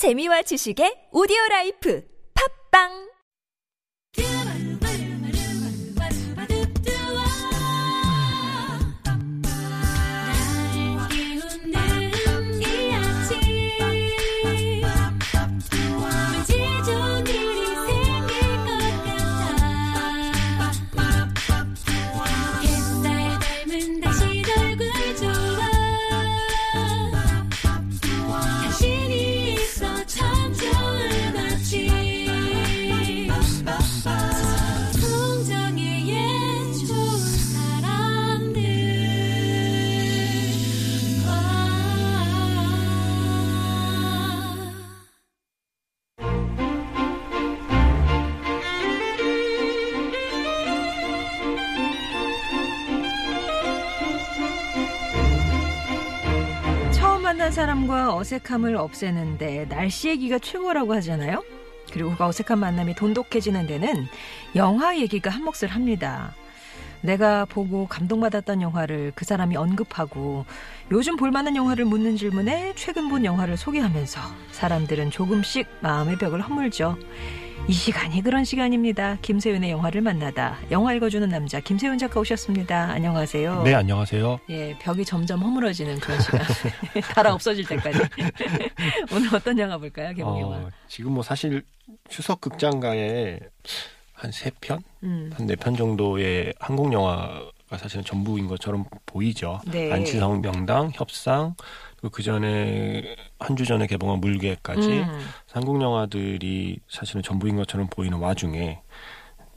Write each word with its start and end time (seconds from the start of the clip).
재미와 0.00 0.40
지식의 0.48 1.12
오디오 1.12 1.36
라이프. 1.50 2.00
팝빵 2.32 3.09
만난 57.50 57.66
사람과 57.66 58.16
어색함을 58.16 58.76
없애는데 58.76 59.66
날씨 59.68 60.08
얘기가 60.08 60.38
최고라고 60.38 60.94
하잖아요. 60.94 61.42
그리고 61.92 62.14
그 62.14 62.24
어색한 62.24 62.60
만남이 62.60 62.94
돈독해지는 62.94 63.66
데는 63.66 64.06
영화 64.54 64.96
얘기가 64.96 65.30
한몫을 65.30 65.66
합니다. 65.68 66.32
내가 67.00 67.44
보고 67.46 67.88
감동받았던 67.88 68.62
영화를 68.62 69.10
그 69.16 69.24
사람이 69.24 69.56
언급하고 69.56 70.44
요즘 70.92 71.16
볼만한 71.16 71.56
영화를 71.56 71.86
묻는 71.86 72.16
질문에 72.16 72.74
최근 72.76 73.08
본 73.08 73.24
영화를 73.24 73.56
소개하면서 73.56 74.20
사람들은 74.52 75.10
조금씩 75.10 75.66
마음의 75.80 76.18
벽을 76.18 76.42
허물죠. 76.42 76.98
이 77.70 77.72
시간이 77.72 78.20
그런 78.22 78.44
시간입니다. 78.44 79.16
김세윤의 79.22 79.70
영화를 79.70 80.00
만나다. 80.00 80.58
영화 80.72 80.92
읽어주는 80.92 81.28
남자 81.28 81.60
김세윤 81.60 81.98
작가 81.98 82.18
오셨습니다. 82.18 82.90
안녕하세요. 82.90 83.62
네, 83.62 83.74
안녕하세요. 83.74 84.40
예, 84.50 84.76
벽이 84.80 85.04
점점 85.04 85.38
허물어지는 85.40 86.00
그런 86.00 86.20
시간. 86.20 86.40
달아 87.14 87.32
없어질 87.32 87.64
때까지. 87.66 88.00
오늘 89.14 89.32
어떤 89.32 89.56
영화 89.60 89.78
볼까요, 89.78 90.12
개봉 90.16 90.40
영화? 90.40 90.56
어, 90.56 90.70
지금 90.88 91.12
뭐 91.12 91.22
사실 91.22 91.62
추석 92.08 92.40
극장가에 92.40 93.38
한 94.14 94.32
세 94.32 94.50
편, 94.60 94.82
음. 95.04 95.30
한네 95.34 95.54
편 95.54 95.76
정도의 95.76 96.52
한국 96.58 96.92
영화가 96.92 97.52
사실은 97.78 98.04
전부인 98.04 98.46
것처럼 98.48 98.84
보이죠. 99.06 99.60
네. 99.66 99.92
안치성 99.92 100.40
명당, 100.42 100.90
협상, 100.94 101.54
그 102.12 102.22
전에 102.22 103.14
한 103.38 103.56
주 103.56 103.64
전에 103.64 103.86
개봉한 103.86 104.20
물개까지 104.20 104.88
음. 104.88 105.26
한국 105.52 105.80
영화들이 105.82 106.78
사실은 106.88 107.22
전부인 107.22 107.56
것처럼 107.56 107.86
보이는 107.88 108.18
와중에 108.18 108.80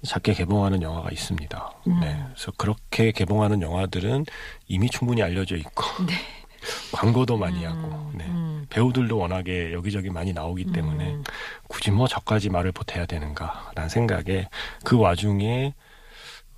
작게 0.06 0.34
개봉하는 0.34 0.81
영화가 0.81 1.09
있습니다. 1.11 1.72
음. 1.88 2.00
네, 2.02 2.22
그래서 2.34 2.52
그렇게 2.58 3.11
개봉하는 3.11 3.61
영화들은 3.61 4.25
이미 4.67 4.89
충분히 4.89 5.23
알려져 5.23 5.56
있고 5.56 5.84
네. 6.06 6.14
광고도 6.91 7.38
많이 7.38 7.64
하고 7.66 7.88
음, 7.88 8.11
네. 8.17 8.25
음. 8.25 8.66
배우들도 8.69 9.17
워낙에 9.17 9.73
여기저기 9.73 10.09
많이 10.09 10.34
나오기 10.34 10.72
때문에 10.72 11.14
음. 11.14 11.23
굳이 11.67 11.91
뭐 11.91 12.08
저까지 12.08 12.50
말을 12.50 12.72
보태야 12.73 13.06
되는가라는 13.06 13.89
생각에 13.89 14.47
그 14.84 14.97
와중에 14.97 15.73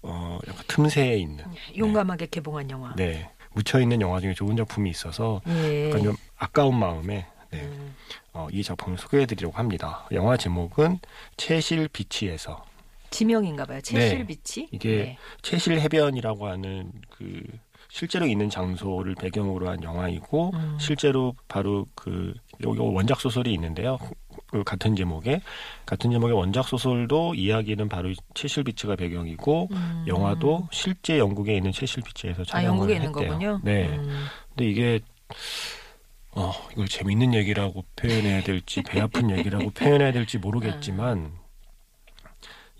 어 0.07 0.39
약간 0.47 0.63
틈새에 0.67 1.17
있는 1.17 1.43
용감하게 1.77 2.27
개봉한 2.27 2.69
영화. 2.69 2.93
네 2.95 3.29
묻혀 3.53 3.79
있는 3.79 4.01
영화 4.01 4.19
중에 4.19 4.33
좋은 4.33 4.55
작품이 4.55 4.89
있어서 4.89 5.41
예. 5.47 5.89
약간 5.89 6.03
좀 6.03 6.15
아까운 6.37 6.77
마음에 6.77 7.25
네, 7.51 7.61
음. 7.61 7.95
어, 8.33 8.47
이 8.51 8.61
작품을 8.63 8.97
소개해드리려고 8.97 9.57
합니다. 9.57 10.05
영화 10.11 10.35
제목은 10.35 10.99
채실 11.37 11.87
비치에서 11.87 12.65
지명인가 13.09 13.65
봐요. 13.65 13.79
채실 13.81 14.25
비치. 14.25 14.61
네. 14.61 14.67
이게 14.71 15.17
채실 15.41 15.79
해변이라고 15.79 16.47
하는 16.47 16.91
그 17.09 17.41
실제로 17.87 18.27
있는 18.27 18.49
장소를 18.49 19.15
배경으로 19.15 19.69
한 19.69 19.81
영화이고 19.81 20.51
음. 20.53 20.77
실제로 20.81 21.33
바로 21.47 21.87
그 21.95 22.33
여기 22.61 22.79
원작 22.79 23.21
소설이 23.21 23.53
있는데요. 23.53 23.97
그 24.47 24.63
같은 24.63 24.95
제목의 24.95 25.41
같은 25.85 26.11
제목의 26.11 26.35
원작 26.35 26.67
소설도 26.67 27.35
이야기는 27.35 27.89
바로 27.89 28.13
채실 28.33 28.63
비치가 28.63 28.95
배경이고 28.95 29.69
음. 29.71 30.05
영화도 30.07 30.67
실제 30.71 31.17
영국에 31.17 31.55
있는 31.55 31.71
채실 31.71 32.03
비치에서 32.03 32.43
아, 32.43 32.45
촬영을 32.45 32.69
영국에 32.69 32.93
있는 32.95 33.09
했대요. 33.09 33.27
거군요. 33.29 33.59
네. 33.63 33.87
음. 33.89 34.25
근데 34.49 34.69
이게 34.69 34.99
어 36.31 36.51
이걸 36.73 36.87
재밌는 36.87 37.33
얘기라고 37.33 37.83
표현해야 37.95 38.43
될지 38.43 38.81
배 38.83 38.99
아픈 39.01 39.29
얘기라고 39.31 39.71
표현해야 39.75 40.11
될지 40.11 40.37
모르겠지만 40.37 41.31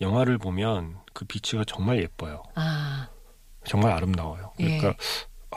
영화를 0.02 0.38
보면 0.38 0.98
그 1.14 1.26
비치가 1.26 1.64
정말 1.66 2.02
예뻐요. 2.02 2.44
아, 2.56 3.08
정말 3.66 3.94
아름다워요. 3.94 4.52
예. 4.60 4.78
그러니까 4.78 4.96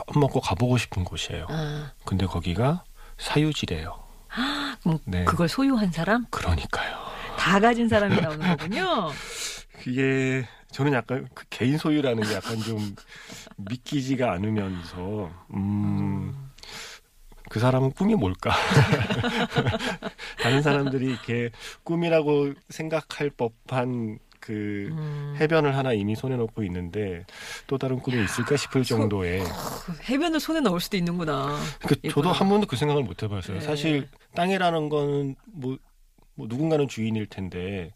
한번 0.06 0.30
꼭 0.30 0.40
가보고 0.40 0.78
싶은 0.78 1.04
곳이에요. 1.04 1.46
아. 1.50 1.92
근데 2.04 2.24
거기가 2.24 2.84
사유지래요. 3.18 4.07
그럼 4.82 4.98
네. 5.04 5.24
그걸 5.24 5.48
소유한 5.48 5.90
사람? 5.90 6.26
그러니까요. 6.30 6.96
다 7.38 7.58
가진 7.60 7.88
사람이 7.88 8.20
나오는 8.20 8.56
거군요. 8.56 9.10
그게 9.82 10.46
저는 10.72 10.92
약간 10.92 11.28
그 11.34 11.44
개인 11.50 11.78
소유라는 11.78 12.22
게 12.24 12.34
약간 12.34 12.58
좀 12.60 12.94
믿기지가 13.56 14.32
않으면서 14.32 15.30
음. 15.54 16.34
그 17.48 17.58
사람은 17.60 17.92
꿈이 17.92 18.14
뭘까? 18.14 18.50
다른 20.42 20.62
사람들이 20.62 21.06
이렇게 21.06 21.50
꿈이라고 21.84 22.52
생각할 22.68 23.30
법한 23.30 24.18
그 24.40 24.88
음. 24.92 25.34
해변을 25.40 25.76
하나 25.76 25.92
이미 25.92 26.14
손에 26.14 26.36
놓고 26.36 26.62
있는데 26.64 27.24
또 27.66 27.76
다른 27.78 27.98
꿈이 27.98 28.22
있을까 28.22 28.56
싶을 28.56 28.84
소- 28.84 28.96
정도의 28.96 29.42
그 29.44 29.92
해변을 30.08 30.40
손에 30.40 30.60
넣을 30.60 30.80
수도 30.80 30.96
있는구나. 30.96 31.58
그 31.86 31.96
저도. 32.10 32.32
한 32.32 32.48
번도 32.48 32.66
그 32.66 32.76
생각을 32.76 33.02
못 33.02 33.22
해봤어요. 33.22 33.58
네. 33.58 33.64
사실 33.64 34.08
땅이라는 34.42 34.88
거는 34.88 35.34
뭐, 35.52 35.76
뭐 36.36 36.46
누군가는 36.48 36.86
주인일 36.86 37.26
텐데 37.26 37.92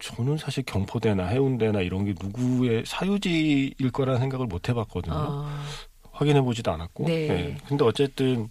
저는 0.00 0.36
사실 0.36 0.64
경포대나 0.64 1.26
해운대나 1.26 1.82
이런 1.82 2.04
게 2.04 2.14
누구의 2.20 2.82
사유지일 2.84 3.92
거라는 3.92 4.18
생각을 4.20 4.46
못 4.46 4.68
해봤거든요. 4.68 5.14
아, 5.16 5.62
확인해 6.10 6.40
보지도 6.40 6.72
않았고. 6.72 7.04
네. 7.06 7.56
근데 7.68 7.84
어쨌든 7.84 8.48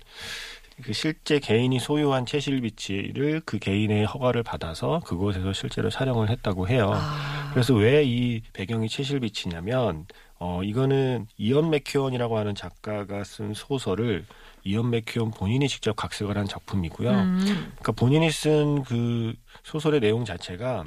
그 0.81 0.93
실제 0.93 1.39
개인이 1.39 1.77
소유한 1.79 2.25
채실 2.25 2.61
비치를 2.61 3.41
그 3.45 3.59
개인의 3.59 4.05
허가를 4.05 4.43
받아서 4.43 5.01
그곳에서 5.05 5.51
실제로 5.51 5.89
촬영을 5.89 6.29
했다고 6.29 6.69
해요. 6.69 6.91
아. 6.93 7.49
그래서 7.51 7.73
왜 7.73 8.03
이 8.05 8.41
배경이 8.53 8.87
채실 8.87 9.19
비치냐면 9.19 10.05
어 10.39 10.61
이거는 10.63 11.27
이언 11.37 11.69
맥큐언이라고 11.69 12.37
하는 12.37 12.53
작가가 12.53 13.23
쓴 13.23 13.53
소설을 13.53 14.25
이언 14.63 14.89
맥큐언 14.91 15.31
본인이 15.31 15.67
직접 15.67 15.95
각색을 15.95 16.37
한 16.37 16.45
작품이고요. 16.45 17.09
음. 17.09 17.39
그러니까 17.39 17.91
본인이 17.93 18.29
쓴 18.29 18.83
그 18.83 19.33
소설의 19.63 19.99
내용 19.99 20.25
자체가 20.25 20.85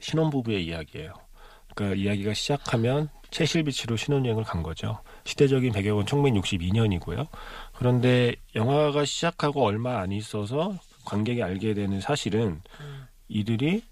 신혼부부의 0.00 0.64
이야기예요. 0.66 1.12
그러니까 1.74 2.00
이야기가 2.00 2.34
시작하면 2.34 3.08
채실비치로 3.30 3.96
신혼여행을 3.96 4.44
간 4.44 4.62
거죠. 4.62 4.98
시대적인 5.24 5.72
배경은 5.72 6.04
1962년이고요. 6.04 7.28
그런데 7.74 8.34
영화가 8.54 9.04
시작하고 9.04 9.64
얼마 9.64 10.00
안 10.00 10.12
있어서 10.12 10.74
관객이 11.06 11.42
알게 11.42 11.74
되는 11.74 12.00
사실은 12.00 12.60
음. 12.80 13.06
이들이 13.28 13.82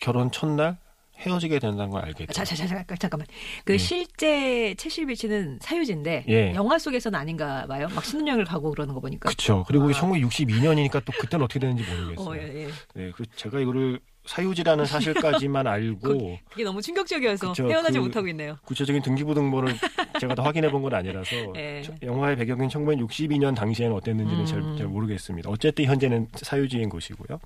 결혼 0.00 0.30
첫날 0.30 0.76
헤어지게 1.18 1.58
된다는 1.58 1.90
걸 1.90 2.04
알게 2.04 2.26
돼요. 2.26 2.32
자, 2.32 2.44
자, 2.44 2.54
자, 2.54 2.66
자, 2.66 2.84
잠깐만. 2.98 3.26
그 3.64 3.74
예. 3.74 3.78
실제 3.78 4.74
채실 4.74 5.06
비치는 5.06 5.58
사유지인데 5.62 6.24
예. 6.28 6.54
영화 6.54 6.78
속에서는 6.78 7.18
아닌가 7.18 7.66
봐요. 7.66 7.88
막 7.94 8.04
신혼여행을 8.04 8.44
가고 8.44 8.70
그러는 8.70 8.94
거 8.94 9.00
보니까. 9.00 9.28
그렇죠. 9.28 9.64
그리고 9.66 9.88
아. 9.88 9.92
1962년이니까 9.92 11.04
또 11.04 11.12
그때는 11.18 11.44
어떻게 11.44 11.58
되는지 11.58 11.84
모르겠어요. 11.84 12.28
어, 12.28 12.36
예, 12.36 12.64
예. 12.64 12.68
네, 12.94 13.10
그 13.14 13.24
제가 13.36 13.60
이거를 13.60 14.00
사유지라는 14.26 14.84
사실까지만 14.86 15.66
알고 15.66 16.38
그게 16.50 16.64
너무 16.64 16.82
충격적이어서 16.82 17.48
그쵸, 17.48 17.68
헤어나지 17.70 17.98
그- 17.98 18.04
못하고 18.04 18.28
있네요. 18.28 18.56
구체적인 18.64 19.02
등기부 19.02 19.34
등본을 19.34 19.74
제가 20.20 20.34
다 20.34 20.42
확인해 20.42 20.70
본 20.70 20.82
건 20.82 20.94
아니라서 20.94 21.30
예. 21.56 21.82
저- 21.84 21.92
영화의 22.02 22.36
배경인 22.36 22.68
1962년 22.68 23.54
당시에는 23.56 23.94
어땠는지는 23.96 24.46
잘, 24.46 24.58
음. 24.60 24.76
잘 24.76 24.86
모르겠습니다. 24.88 25.48
어쨌든 25.50 25.84
현재는 25.86 26.28
사유지인 26.34 26.88
곳이고요. 26.88 27.38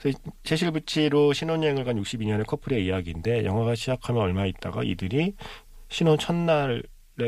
그래서 0.00 0.18
채실부치로 0.44 1.32
신혼여행을 1.32 1.84
간 1.84 2.00
62년의 2.00 2.46
커플의 2.46 2.84
이야기인데 2.84 3.44
영화가 3.44 3.74
시작하면 3.74 4.22
얼마 4.22 4.46
있다가 4.46 4.82
이들이 4.82 5.34
신혼 5.88 6.18
첫날에 6.18 6.80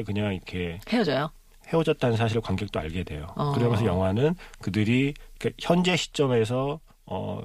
그냥 0.07 0.35
이렇게 0.35 0.81
헤어져요. 0.89 1.31
헤어졌다는 1.69 2.17
사실을 2.17 2.41
관객도 2.41 2.81
알게 2.81 3.03
돼요. 3.05 3.27
어. 3.37 3.53
그러면서 3.53 3.85
영화는 3.85 4.35
그들이 4.61 5.13
그 5.39 5.51
현재 5.59 5.97
시점에서 5.97 6.81
어 7.05 7.43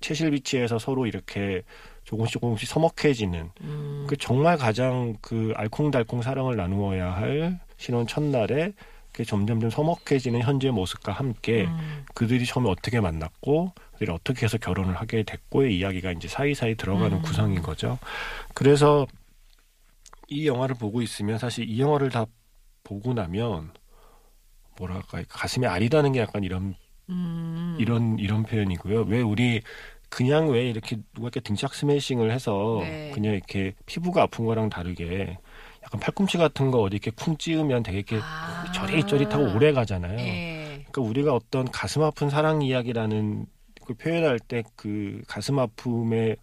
채실비치에서 0.00 0.78
서로 0.78 1.06
이렇게 1.06 1.62
조금씩 2.04 2.40
조금씩 2.40 2.68
서먹해지는 2.68 3.50
음. 3.60 4.06
그 4.08 4.16
정말 4.16 4.56
가장 4.56 5.16
그 5.20 5.52
알콩달콩 5.56 6.22
사랑을 6.22 6.56
나누어야 6.56 7.12
할 7.12 7.60
신혼 7.76 8.06
첫날에 8.06 8.72
그 9.12 9.24
점점점 9.24 9.70
서먹해지는 9.70 10.40
현재 10.42 10.70
모습과 10.70 11.12
함께 11.12 11.64
음. 11.64 12.04
그들이 12.14 12.46
처음에 12.46 12.70
어떻게 12.70 13.00
만났고 13.00 13.72
그들이 13.92 14.10
어떻게 14.10 14.44
해서 14.44 14.56
결혼을 14.56 14.94
하게 14.96 15.22
됐고의 15.24 15.76
이야기가 15.76 16.12
이제 16.12 16.28
사이사이 16.28 16.76
들어가는 16.76 17.18
음. 17.18 17.22
구성인 17.22 17.62
거죠. 17.62 17.98
그래서 18.54 19.06
이 20.28 20.46
영화를 20.46 20.76
보고 20.76 21.02
있으면 21.02 21.38
사실 21.38 21.68
이 21.68 21.80
영화를 21.80 22.10
다 22.10 22.24
보고 22.84 23.12
나면 23.12 23.72
뭐랄까 24.78 25.22
가슴이 25.28 25.66
아리다는 25.66 26.12
게 26.12 26.20
약간 26.20 26.44
이런 26.44 26.74
음. 27.10 27.76
이런 27.78 28.18
이런 28.18 28.44
표현이고요. 28.44 29.02
왜 29.02 29.20
우리 29.20 29.60
그냥 30.10 30.50
왜 30.50 30.68
이렇게 30.68 30.96
누가 31.14 31.26
이렇게 31.26 31.40
등짝 31.40 31.74
스매싱을 31.74 32.30
해서 32.30 32.78
네. 32.80 33.10
그냥 33.14 33.34
이렇게 33.34 33.74
피부가 33.86 34.22
아픈 34.22 34.44
거랑 34.44 34.68
다르게 34.68 35.38
약간 35.82 36.00
팔꿈치 36.00 36.36
같은 36.36 36.70
거 36.70 36.80
어디 36.82 36.96
이렇게 36.96 37.10
쿵 37.10 37.38
찌으면 37.38 37.82
되게 37.82 37.98
이렇게 37.98 38.18
아. 38.22 38.70
저릿저릿하고 38.72 39.54
오래 39.54 39.72
가잖아요. 39.72 40.18
예. 40.18 40.84
그러니까 40.90 41.02
우리가 41.02 41.34
어떤 41.34 41.70
가슴 41.70 42.02
아픈 42.02 42.28
사랑 42.28 42.60
이야기라는 42.60 43.46
그 43.86 43.94
표현할 43.94 44.38
때 44.38 44.62
그 44.76 45.22
가슴 45.26 45.58
아픔의 45.58 46.36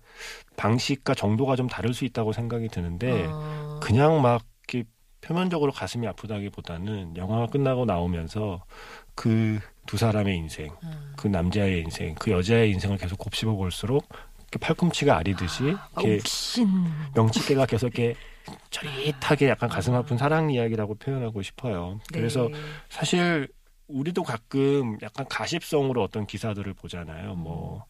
방식과 0.55 1.13
정도가 1.13 1.55
좀 1.55 1.67
다를 1.67 1.93
수 1.93 2.05
있다고 2.05 2.33
생각이 2.33 2.67
드는데 2.69 3.27
어. 3.29 3.79
그냥 3.81 4.21
막 4.21 4.43
이렇게 4.67 4.89
표면적으로 5.21 5.71
가슴이 5.71 6.07
아프다기보다는 6.07 7.17
영화가 7.17 7.47
끝나고 7.47 7.85
나오면서 7.85 8.63
그 9.15 9.59
두 9.87 9.97
사람의 9.97 10.37
인생, 10.37 10.71
음. 10.83 11.13
그 11.15 11.27
남자의 11.27 11.81
인생, 11.81 12.13
그 12.15 12.29
여자의 12.29 12.69
인생을 12.71 12.97
계속 12.97 13.17
곱씹어 13.17 13.55
볼수록 13.55 14.07
팔꿈치가 14.61 15.17
아리듯이 15.17 15.75
아, 15.93 16.01
이렇게 16.01 16.15
욱신. 16.17 16.67
명치개가 17.15 17.65
계속 17.65 17.87
이렇게 17.87 18.15
저릿하게 18.69 19.49
약간 19.49 19.69
가슴 19.69 19.93
아픈 19.95 20.17
사랑 20.17 20.51
이야기라고 20.51 20.95
표현하고 20.95 21.41
싶어요. 21.41 21.99
네. 22.11 22.19
그래서 22.19 22.49
사실 22.89 23.49
우리도 23.87 24.23
가끔 24.23 24.97
약간 25.01 25.25
가십성으로 25.27 26.03
어떤 26.03 26.25
기사들을 26.27 26.73
보잖아요. 26.73 27.35
뭐 27.35 27.85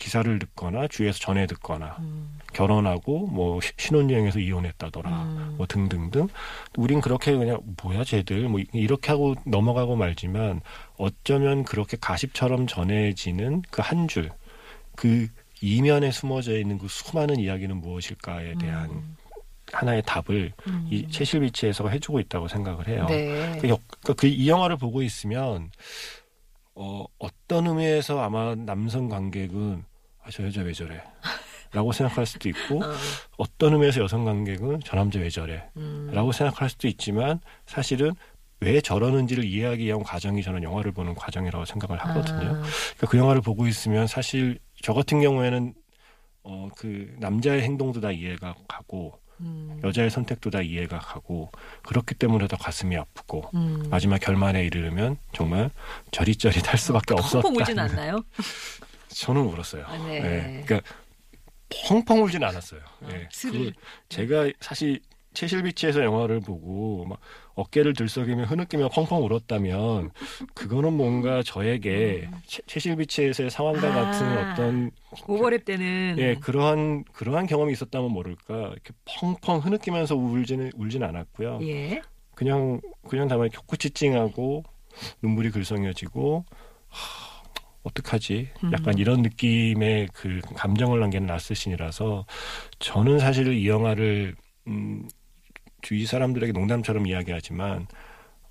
기사를 0.00 0.38
듣거나 0.38 0.88
주위에서 0.88 1.18
전해 1.18 1.46
듣거나 1.46 1.96
음. 2.00 2.38
결혼하고 2.54 3.26
뭐 3.26 3.60
시- 3.60 3.72
신혼여행에서 3.76 4.38
이혼했다더라. 4.40 5.10
음. 5.10 5.54
뭐 5.58 5.66
등등등. 5.66 6.28
우린 6.76 7.00
그렇게 7.02 7.36
그냥 7.36 7.58
뭐야 7.82 8.02
쟤들 8.04 8.48
뭐 8.48 8.60
이렇게 8.72 9.10
하고 9.12 9.34
넘어가고 9.44 9.96
말지만 9.96 10.62
어쩌면 10.96 11.64
그렇게 11.64 11.96
가십처럼 12.00 12.66
전해지는 12.66 13.62
그 13.70 13.82
한 13.82 14.08
줄, 14.08 14.30
그 14.96 15.28
이면에 15.60 16.10
숨어져 16.10 16.58
있는 16.58 16.78
그 16.78 16.88
수많은 16.88 17.38
이야기는 17.38 17.76
무엇일까에 17.76 18.54
대한 18.54 18.90
음. 18.90 19.16
하나의 19.72 20.02
답을 20.06 20.52
음. 20.66 20.88
이 20.90 21.06
채실비치에서 21.08 21.88
해주고 21.88 22.18
있다고 22.20 22.48
생각을 22.48 22.88
해요. 22.88 23.06
네. 23.08 23.58
그, 23.60 23.68
역- 23.68 23.82
그그 24.04 24.26
이 24.26 24.48
영화를 24.48 24.76
보고 24.78 25.02
있으면 25.02 25.70
어, 26.74 27.04
어떤 27.18 27.66
의미에서 27.66 28.20
아마 28.20 28.54
남성 28.54 29.08
관객은 29.08 29.84
아, 29.84 29.89
저 30.30 30.44
여자 30.44 30.62
왜 30.62 30.72
저래? 30.72 31.02
라고 31.72 31.92
생각할 31.92 32.26
수도 32.26 32.48
있고 32.48 32.82
어. 32.84 32.92
어떤 33.36 33.74
의미에서 33.74 34.00
여성 34.00 34.24
관객은 34.24 34.80
저 34.84 34.96
남자 34.96 35.18
왜 35.20 35.30
저래? 35.30 35.68
음. 35.76 36.10
라고 36.12 36.32
생각할 36.32 36.68
수도 36.68 36.88
있지만 36.88 37.40
사실은 37.66 38.12
왜 38.60 38.80
저러는지를 38.80 39.44
이해하기 39.44 39.84
위한 39.84 40.02
과정이 40.02 40.42
저는 40.42 40.62
영화를 40.62 40.92
보는 40.92 41.14
과정이라고 41.14 41.64
생각을 41.64 41.98
하거든요. 41.98 42.36
아. 42.36 42.62
그러니까 42.62 43.06
그 43.08 43.16
영화를 43.16 43.40
보고 43.40 43.66
있으면 43.66 44.06
사실 44.06 44.58
저 44.82 44.92
같은 44.92 45.20
경우에는 45.20 45.74
어, 46.42 46.68
그 46.76 47.14
남자의 47.18 47.62
행동도 47.62 48.00
다 48.00 48.10
이해가 48.10 48.54
가고 48.68 49.18
음. 49.40 49.80
여자의 49.82 50.10
선택도 50.10 50.50
다 50.50 50.60
이해가 50.60 50.98
가고 50.98 51.50
그렇기 51.82 52.14
때문에 52.14 52.46
더 52.48 52.56
가슴이 52.56 52.96
아프고 52.96 53.48
음. 53.54 53.84
마지막 53.90 54.18
결말에 54.18 54.64
이르면 54.66 55.16
정말 55.32 55.70
저릿저릿할 56.10 56.76
수밖에 56.76 57.14
없었다. 57.14 57.42
펑펑 57.42 57.60
울진 57.60 57.78
않나요? 57.78 58.18
저는 59.14 59.42
울었어요. 59.42 59.84
아, 59.86 59.96
네. 60.06 60.16
예, 60.16 60.62
그러니까 60.64 60.80
펑펑 61.88 62.22
울진 62.24 62.42
않았어요. 62.42 62.80
예. 63.10 63.28
스르르. 63.30 63.70
그 63.70 63.80
제가 64.08 64.50
사실 64.60 65.00
채실비치에서 65.34 66.02
영화를 66.02 66.40
보고 66.40 67.04
막 67.04 67.20
어깨를 67.54 67.92
들썩이며 67.92 68.44
흐느끼며 68.44 68.88
펑펑 68.88 69.22
울었다면 69.24 70.10
그거는 70.54 70.92
뭔가 70.94 71.42
저에게 71.44 72.28
채- 72.46 72.62
채실비치에서의 72.66 73.50
상황과 73.50 73.86
음. 73.88 73.92
아. 73.92 74.04
같은 74.10 74.38
어떤 74.52 74.90
오버랩 75.12 75.64
때는 75.64 76.16
예 76.18 76.34
그러한 76.34 77.04
그러한 77.12 77.46
경험이 77.46 77.72
있었다면 77.74 78.10
모를까 78.10 78.54
이렇게 78.72 78.92
펑펑 79.20 79.58
흐느끼면서 79.58 80.16
울지는 80.16 80.72
울진 80.74 81.04
않았고요. 81.04 81.60
예. 81.62 82.02
그냥 82.34 82.80
그냥 83.08 83.28
다만 83.28 83.48
코끝이 83.50 83.90
찡하고 83.92 84.64
눈물이 85.22 85.50
글썽여지고 85.50 86.44
하, 86.88 87.29
어떡하지? 87.82 88.48
약간 88.72 88.94
음. 88.94 88.98
이런 88.98 89.22
느낌의 89.22 90.08
그 90.12 90.40
감정을 90.54 91.00
남기는 91.00 91.26
라스신이라서 91.26 92.26
저는 92.78 93.18
사실 93.18 93.52
이 93.52 93.68
영화를 93.68 94.34
음, 94.66 95.08
주위 95.82 96.04
사람들에게 96.04 96.52
농담처럼 96.52 97.06
이야기하지만 97.06 97.86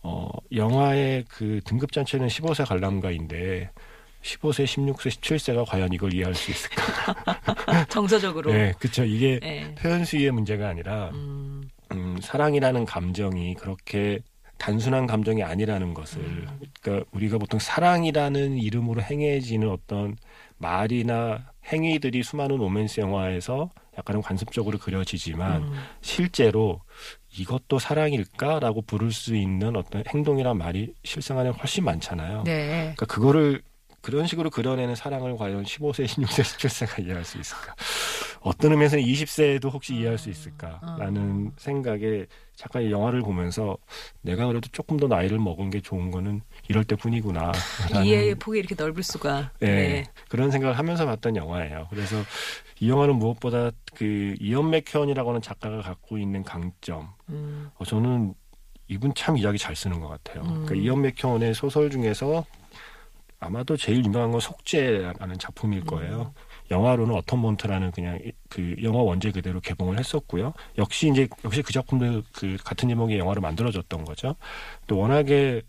어, 0.02 0.30
영화의 0.54 1.26
그 1.30 1.60
등급 1.66 1.92
자체는 1.92 2.28
15세 2.28 2.68
관람가인데 2.68 3.70
15세, 4.24 4.66
16세, 4.66 5.10
17세가 5.12 5.66
과연 5.66 5.94
이걸 5.94 6.14
이해할 6.14 6.36
수 6.36 6.52
있을까? 6.52 7.16
정서적으로. 7.90 8.52
네, 8.52 8.74
그렇죠. 8.80 9.06
이게 9.06 9.40
예. 9.44 9.76
표현 9.76 10.04
수위의 10.04 10.32
문제가 10.32 10.68
아니라 10.68 11.10
음. 11.14 11.70
음, 11.92 12.18
사랑이라는 12.22 12.86
감정이 12.86 13.56
그렇게 13.56 14.20
단순한 14.60 15.08
감정이 15.08 15.42
아니라는 15.42 15.94
것을 15.96 16.22
음. 16.22 16.60
그러니까 16.82 17.10
우리가 17.12 17.38
보통 17.40 17.60
사랑이라는 17.60 18.58
이름으로 18.58 19.02
행해지는 19.02 19.70
어떤 19.70 20.18
말이나 20.58 21.52
행위들이 21.66 22.22
수많은 22.22 22.58
로맨스 22.58 23.00
영화에서 23.00 23.70
약간은 23.98 24.22
관습적으로 24.22 24.78
그려지지만 24.78 25.64
음. 25.64 25.74
실제로 26.02 26.82
이것도 27.38 27.80
사랑일까라고 27.80 28.82
부를 28.84 29.12
수 29.12 29.36
있는 29.36 29.76
어떤 29.76 30.04
행동이나 30.08 30.54
말이 30.54 30.94
실생 31.04 31.38
안에 31.40 31.50
훨씬 31.50 31.84
많잖아요. 31.86 32.44
네. 32.44 32.94
그러니까 32.96 33.06
그거를 33.06 33.62
그런 34.02 34.28
식으로 34.28 34.50
그려내는 34.50 34.96
사랑을 34.96 35.36
과연 35.38 35.64
15세, 35.64 36.06
16세, 36.06 36.42
17세가 36.42 37.06
이해할 37.06 37.26
수 37.26 37.38
있을까? 37.38 37.76
어떤 38.42 38.72
의미에서는 38.72 39.04
20세도 39.04 39.72
혹시 39.72 39.96
이해할 39.96 40.18
수 40.18 40.30
있을까라는 40.30 41.48
어. 41.48 41.52
생각에 41.58 42.26
잠깐 42.56 42.84
이 42.84 42.92
영화를 42.92 43.22
보면서 43.22 43.78
내가 44.22 44.48
그래도 44.48 44.68
조금 44.72 44.98
더 44.98 45.08
나이를 45.08 45.40
먹은 45.40 45.70
게 45.70 45.82
좋은 45.82 46.12
거는 46.12 46.42
이럴 46.68 46.84
때뿐이구나. 46.84 47.52
이해의 48.04 48.36
폭이 48.36 48.60
이렇게 48.60 48.76
넓을 48.76 49.04
수가. 49.04 49.52
네, 49.60 49.68
네. 49.68 50.04
그런 50.30 50.52
생각을 50.52 50.78
하면서 50.78 51.06
봤던 51.06 51.36
영화예요. 51.36 51.88
그래서 51.90 52.18
이 52.80 52.90
영화는 52.90 53.16
무엇보다 53.16 53.72
그 53.96 54.36
이언 54.40 54.70
맥케언이라고 54.70 55.30
하는 55.30 55.42
작가가 55.42 55.82
갖고 55.82 56.18
있는 56.18 56.44
강점. 56.44 57.10
음. 57.30 57.72
어, 57.78 57.86
저는 57.86 58.34
이분 58.88 59.14
참 59.16 59.38
이야기 59.38 59.58
잘 59.58 59.76
쓰는 59.76 60.00
것 60.00 60.08
같아요. 60.08 60.44
음. 60.44 60.66
그러니까 60.66 60.76
이언 60.76 61.02
맥케언의 61.02 61.54
소설 61.54 61.90
중에서 61.90 62.46
아마도 63.40 63.78
제일 63.78 64.04
유명한 64.04 64.32
건 64.32 64.42
속죄라는 64.42 65.40
작품일 65.40 65.86
거예요. 65.86 66.34
영화로는 66.72 67.16
어텀몬트라는 67.16 67.92
그냥 67.94 68.20
이- 68.24 68.32
그 68.50 68.76
영화 68.84 69.02
원제 69.02 69.32
그대로 69.32 69.60
개봉을 69.62 69.98
했었고요. 70.00 70.54
역시 70.78 71.10
이제 71.10 71.28
역시 71.44 71.62
그 71.64 71.74
작품도 71.74 72.24
그 72.34 72.58
같은 72.64 72.90
제목의 72.90 73.18
영화로 73.20 73.42
만들어졌던 73.42 74.06
거죠. 74.06 74.36
또 74.88 74.98
워낙에 75.00 75.62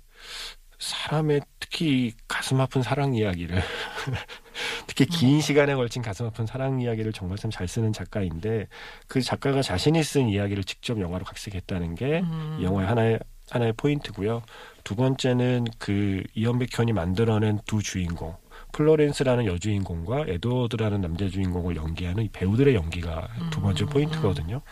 사람의 0.78 1.42
특히 1.58 2.12
가슴 2.26 2.60
아픈 2.60 2.82
사랑 2.82 3.14
이야기를 3.14 3.60
특히 4.86 5.04
긴 5.06 5.40
시간에 5.40 5.74
걸친 5.74 6.02
가슴 6.02 6.26
아픈 6.26 6.46
사랑 6.46 6.80
이야기를 6.80 7.12
정말 7.12 7.36
참 7.38 7.50
잘 7.50 7.68
쓰는 7.68 7.92
작가인데 7.92 8.66
그 9.08 9.20
작가가 9.20 9.60
자신이 9.62 10.02
쓴 10.04 10.28
이야기를 10.28 10.64
직접 10.64 11.00
영화로 11.00 11.24
각색했다는 11.24 11.96
게 11.96 12.20
음. 12.20 12.58
이 12.60 12.64
영화의 12.64 12.88
하나의 12.88 13.18
하나의 13.50 13.72
포인트고요. 13.76 14.42
두 14.84 14.94
번째는 14.94 15.66
그 15.78 16.22
이언 16.34 16.58
백현이 16.60 16.92
만들어낸 16.92 17.58
두 17.66 17.82
주인공 17.82 18.36
플로렌스라는 18.72 19.46
여주인공과 19.46 20.24
에드워드라는 20.28 21.00
남자 21.00 21.28
주인공을 21.28 21.76
연기하는 21.76 22.24
이 22.24 22.28
배우들의 22.28 22.74
연기가 22.74 23.28
두 23.50 23.60
번째 23.60 23.84
음. 23.84 23.88
포인트거든요. 23.88 24.62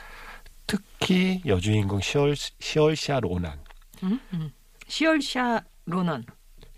특히 0.66 1.40
여주인공 1.46 2.00
시얼 2.00 2.34
시얼샤 2.36 3.20
로난 3.20 3.58
음? 4.02 4.20
음. 4.32 4.52
시얼샤 4.86 5.62
로넌. 5.86 6.24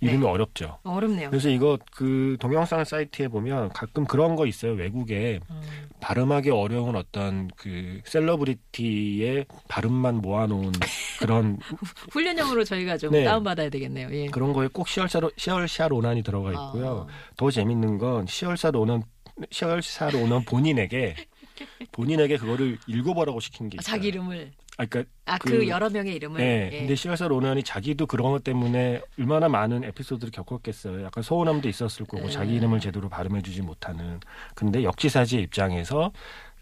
이름이 0.02 0.24
어렵죠. 0.24 0.78
어렵네요. 0.82 1.28
그래서 1.28 1.50
이거 1.50 1.78
그 1.94 2.36
동영상 2.40 2.84
사이트에 2.84 3.28
보면 3.28 3.68
가끔 3.70 4.06
그런 4.06 4.34
거 4.34 4.46
있어요. 4.46 4.72
외국에 4.72 5.40
음. 5.50 5.60
발음하기 6.00 6.50
어려운 6.50 6.96
어떤 6.96 7.48
그 7.56 8.00
celebrity의 8.06 9.44
발음만 9.68 10.16
모아놓은 10.22 10.72
그런 11.20 11.58
훈련용으로 12.12 12.64
저희가 12.64 12.96
좀 12.98 13.12
네. 13.12 13.24
다운 13.24 13.44
받아야 13.44 13.68
되겠네요. 13.68 14.08
예. 14.12 14.26
그런 14.28 14.52
거에 14.52 14.68
꼭 14.72 14.88
시얼샤로 14.88 15.30
시얼샤 15.36 15.88
로난이 15.88 16.22
들어가 16.22 16.50
있고요. 16.50 17.06
더 17.36 17.50
재밌는 17.50 17.98
건 17.98 18.26
시얼샤 18.26 18.70
로난 18.70 19.02
시얼샤 19.50 20.10
로난 20.10 20.44
본인에게 20.44 21.14
본인에게 21.92 22.36
그거를 22.38 22.78
읽어보라고 22.86 23.40
시킨 23.40 23.68
게 23.68 23.76
아, 23.78 23.80
있어요. 23.80 23.92
자기 23.96 24.08
이름을 24.08 24.52
아, 24.78 24.86
그러니까 24.86 25.12
아 25.26 25.36
그 25.38 25.50
그- 25.50 25.68
여러 25.68 25.90
명의 25.90 26.14
이름을 26.14 26.40
네. 26.40 26.70
예. 26.72 26.78
근데 26.78 26.94
시얼샤 26.94 27.28
로난이 27.28 27.62
자기도 27.64 28.06
그런 28.06 28.32
것 28.32 28.42
때문에 28.42 29.02
얼마나 29.18 29.48
많은 29.48 29.84
에피소드를 29.84 30.30
겪었겠어요. 30.32 31.04
약간 31.04 31.22
서운함도 31.22 31.68
있었을 31.68 32.06
거고 32.06 32.24
네. 32.26 32.30
자기 32.32 32.54
이름을 32.54 32.80
제대로 32.80 33.08
발음해주지 33.10 33.60
못하는. 33.62 34.20
근데 34.54 34.82
역지사지의 34.82 35.42
입장에서 35.44 36.12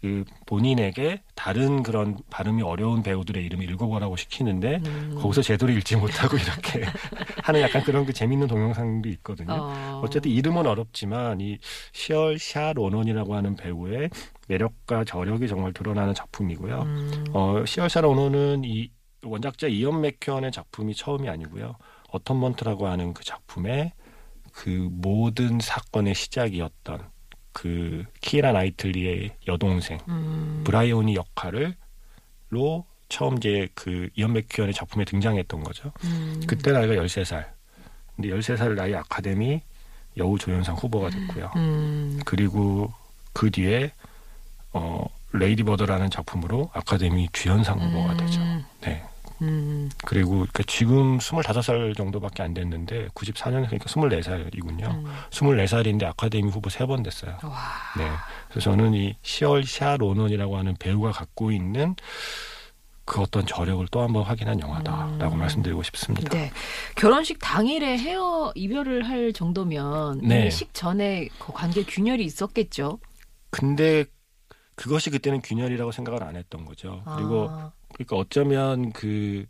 그 0.01 0.23
본인에게 0.45 1.21
다른 1.35 1.83
그런 1.83 2.17
발음이 2.29 2.61
어려운 2.61 3.03
배우들의 3.03 3.43
이름을 3.45 3.69
읽어보라고 3.71 4.15
시키는데 4.15 4.81
음. 4.85 5.15
거기서 5.19 5.41
제대로 5.41 5.71
읽지 5.73 5.97
못하고 5.97 6.37
이렇게 6.37 6.85
하는 7.43 7.61
약간 7.61 7.83
그런 7.83 8.05
그 8.05 8.13
재밌는 8.13 8.47
동영상도 8.47 9.09
있거든요. 9.09 9.53
어. 9.53 10.01
어쨌든 10.03 10.31
이름은 10.31 10.65
어렵지만 10.65 11.41
이 11.41 11.57
시얼 11.91 12.39
샤 12.39 12.71
로논이라고 12.73 13.35
하는 13.35 13.55
배우의 13.55 14.09
매력과 14.47 15.03
저력이 15.03 15.47
정말 15.47 15.73
드러나는 15.73 16.13
작품이고요. 16.13 16.81
음. 16.81 17.25
어, 17.33 17.63
시얼 17.65 17.89
샤 17.89 17.99
로논은 17.99 18.63
이 18.63 18.91
원작자 19.23 19.67
이언 19.67 19.99
맥큐언의 20.01 20.51
작품이 20.51 20.95
처음이 20.95 21.27
아니고요. 21.27 21.75
Atonement라고 22.11 22.83
하는 22.83 23.13
그 23.13 23.23
작품의 23.23 23.91
그 24.53 24.87
모든 24.91 25.59
사건의 25.59 26.15
시작이었던 26.15 27.09
그 27.51 28.03
키라 28.21 28.51
나이틀리의 28.51 29.35
여동생 29.47 29.97
음. 30.07 30.61
브라이오니 30.65 31.15
역할을로 31.15 32.85
처음 33.09 33.37
이제 33.37 33.67
그 33.73 34.09
이언 34.15 34.33
맥큐언의 34.33 34.73
작품에 34.73 35.05
등장했던 35.05 35.63
거죠. 35.63 35.91
음. 36.03 36.41
그때 36.47 36.71
나이가 36.71 36.93
13살. 36.93 37.45
근데 38.15 38.29
13살 38.29 38.75
나이 38.75 38.93
아카데미 38.95 39.61
여우 40.17 40.37
조연상 40.37 40.75
후보가 40.75 41.09
됐고요. 41.09 41.51
음. 41.55 42.19
그리고 42.25 42.93
그 43.33 43.49
뒤에 43.49 43.91
어 44.73 45.05
Lady 45.31 45.63
Bird라는 45.63 46.09
작품으로 46.09 46.69
아카데미 46.73 47.29
주연상 47.33 47.79
후보가 47.79 48.17
되죠. 48.17 48.41
음. 48.41 48.65
네. 48.81 49.03
음. 49.41 49.89
그리고 50.05 50.31
그러니까 50.31 50.63
지금 50.67 51.17
25살 51.17 51.95
정도밖에 51.95 52.43
안 52.43 52.53
됐는데 52.53 53.07
94년 53.09 53.65
그러니까 53.67 53.85
24살이군요. 53.85 54.89
음. 54.91 55.05
24살인데 55.29 56.03
아카데미 56.05 56.49
후보 56.49 56.69
세 56.69 56.85
번 56.85 57.03
됐어요. 57.03 57.37
와. 57.43 57.57
네. 57.97 58.09
그래서 58.49 58.71
저는 58.71 58.93
이 58.93 59.15
시얼샤 59.21 59.97
로논이라고 59.97 60.57
하는 60.57 60.75
배우가 60.79 61.11
갖고 61.11 61.51
있는 61.51 61.95
그 63.05 63.21
어떤 63.21 63.45
저력을 63.45 63.87
또 63.89 64.01
한번 64.01 64.23
확인한 64.23 64.59
영화다라고 64.59 65.33
음. 65.35 65.39
말씀드리고 65.39 65.81
싶습니다. 65.83 66.29
네. 66.29 66.51
결혼식 66.95 67.39
당일에 67.39 67.97
헤어 67.97 68.51
이별을 68.55 69.07
할 69.07 69.33
정도면 69.33 70.19
네. 70.21 70.49
식 70.51 70.73
전에 70.75 71.27
그 71.39 71.51
관계 71.51 71.83
균열이 71.83 72.23
있었겠죠. 72.23 72.99
근데 73.49 74.05
그것이 74.75 75.09
그때는 75.09 75.41
균열이라고 75.41 75.91
생각을 75.91 76.23
안 76.23 76.35
했던 76.35 76.65
거죠. 76.65 77.01
그리고 77.15 77.47
아. 77.49 77.71
그러니까 78.05 78.15
어쩌면 78.15 78.91
그 78.93 79.45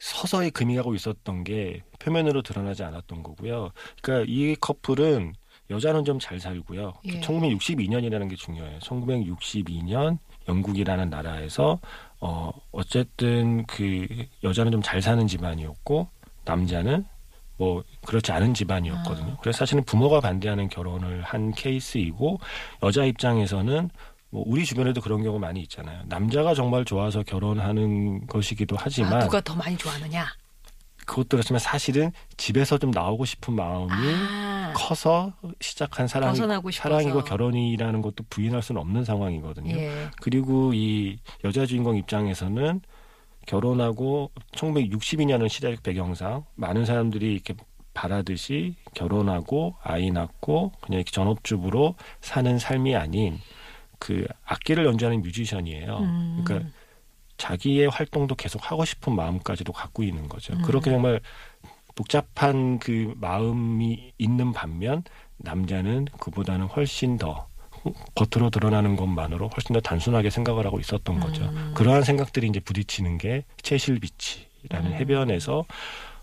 서서히 0.00 0.50
금이 0.50 0.74
가고 0.76 0.94
있었던 0.94 1.44
게 1.44 1.82
표면으로 2.00 2.42
드러나지 2.42 2.82
않았던 2.82 3.22
거고요. 3.22 3.70
그러니까 4.02 4.26
이 4.28 4.56
커플은 4.60 5.34
여자는 5.70 6.04
좀 6.04 6.18
잘 6.18 6.40
살고요. 6.40 6.92
예. 7.06 7.20
1962년이라는 7.20 8.28
게 8.28 8.36
중요해요. 8.36 8.78
1962년 8.80 10.18
영국이라는 10.48 11.08
나라에서 11.08 11.78
어 12.20 12.50
어쨌든 12.72 13.64
그 13.66 14.06
여자는 14.42 14.72
좀 14.72 14.82
잘 14.82 15.00
사는 15.00 15.24
집안이었고 15.26 16.08
남자는 16.44 17.04
뭐 17.56 17.84
그렇지 18.04 18.32
않은 18.32 18.54
집안이었거든요. 18.54 19.32
아. 19.34 19.36
그래서 19.40 19.58
사실은 19.58 19.84
부모가 19.84 20.20
반대하는 20.20 20.68
결혼을 20.68 21.22
한 21.22 21.52
케이스이고 21.52 22.40
여자 22.82 23.04
입장에서는 23.04 23.88
뭐 24.32 24.42
우리 24.46 24.64
주변에도 24.64 25.02
그런 25.02 25.22
경우 25.22 25.38
많이 25.38 25.60
있잖아요. 25.60 26.02
남자가 26.06 26.54
정말 26.54 26.86
좋아서 26.86 27.22
결혼하는 27.22 28.26
것이기도 28.26 28.76
하지만 28.78 29.12
아, 29.12 29.18
누가 29.20 29.40
더 29.42 29.54
많이 29.54 29.76
좋아하느냐? 29.76 30.26
그것도 31.04 31.28
그렇지만 31.36 31.58
사실은 31.60 32.10
집에서 32.38 32.78
좀 32.78 32.90
나오고 32.90 33.26
싶은 33.26 33.54
마음이 33.54 33.92
아. 33.92 34.72
커서 34.74 35.34
시작한 35.60 36.08
싶어서. 36.70 36.88
사랑이고 36.88 37.24
결혼이라는 37.24 38.00
것도 38.00 38.24
부인할 38.30 38.62
수는 38.62 38.80
없는 38.80 39.04
상황이거든요. 39.04 39.76
예. 39.76 40.08
그리고 40.22 40.72
이 40.72 41.18
여자 41.44 41.66
주인공 41.66 41.98
입장에서는 41.98 42.80
결혼하고 43.46 44.30
1962년은 44.52 45.50
시대적 45.50 45.82
배경상 45.82 46.46
많은 46.54 46.86
사람들이 46.86 47.34
이렇게 47.34 47.54
바라듯이 47.92 48.76
결혼하고 48.94 49.76
아이 49.82 50.10
낳고 50.10 50.72
그냥 50.80 51.00
이렇게 51.00 51.10
전업주부로 51.10 51.96
사는 52.22 52.58
삶이 52.58 52.96
아닌 52.96 53.38
그 54.02 54.26
악기를 54.44 54.84
연주하는 54.84 55.22
뮤지션이에요. 55.22 55.98
음. 55.98 56.42
그러니까 56.44 56.68
자기의 57.36 57.88
활동도 57.88 58.34
계속 58.34 58.68
하고 58.68 58.84
싶은 58.84 59.14
마음까지도 59.14 59.72
갖고 59.72 60.02
있는 60.02 60.28
거죠. 60.28 60.54
음. 60.54 60.62
그렇게 60.62 60.90
정말 60.90 61.20
복잡한 61.94 62.80
그 62.80 63.14
마음이 63.18 64.12
있는 64.18 64.52
반면 64.52 65.04
남자는 65.36 66.06
그보다는 66.18 66.66
훨씬 66.66 67.16
더 67.16 67.46
겉으로 68.16 68.50
드러나는 68.50 68.96
것만으로 68.96 69.48
훨씬 69.48 69.72
더 69.72 69.80
단순하게 69.80 70.30
생각을 70.30 70.66
하고 70.66 70.80
있었던 70.80 71.20
거죠. 71.20 71.44
음. 71.44 71.72
그러한 71.76 72.02
생각들이 72.02 72.48
이제 72.48 72.58
부딪히는 72.58 73.18
게 73.18 73.44
채실비치라는 73.62 74.90
음. 74.90 74.94
해변에서 74.94 75.64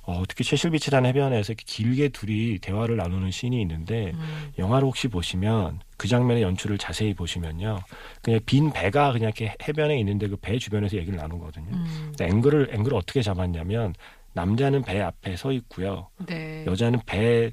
어, 0.10 0.24
특히 0.28 0.44
채실비치라는 0.44 1.08
해변에서 1.10 1.54
이렇게 1.54 1.63
길게 1.68 2.10
둘이 2.10 2.58
대화를 2.58 2.98
나누는 2.98 3.30
씬이 3.30 3.62
있는데 3.62 4.12
음. 4.16 4.51
영화를 4.58 4.88
혹시 4.88 5.08
보시면 5.08 5.82
그 5.98 6.08
장면의 6.08 6.42
연출을 6.42 6.80
자세히 6.80 7.13
보시면요. 7.13 7.80
그냥 8.24 8.39
빈 8.48 8.72
배가 8.72 9.12
그냥 9.12 9.28
이렇게 9.28 9.56
해변에 9.68 10.00
있는데 10.00 10.28
그 10.28 10.36
배 10.38 10.58
주변에서 10.58 10.98
얘기를 10.98 11.18
나누거든요. 11.18 11.70
음. 11.72 12.13
근데 12.18 12.25
앵글을 12.25 12.70
앵글을 12.74 12.98
어떻게 12.98 13.22
잡았냐면 13.22 13.94
남자는 14.34 14.82
배 14.84 15.00
앞에 15.00 15.36
서 15.36 15.51
있고요. 15.51 16.08
네. 16.25 16.66
여자는 16.66 17.01
배 17.06 17.51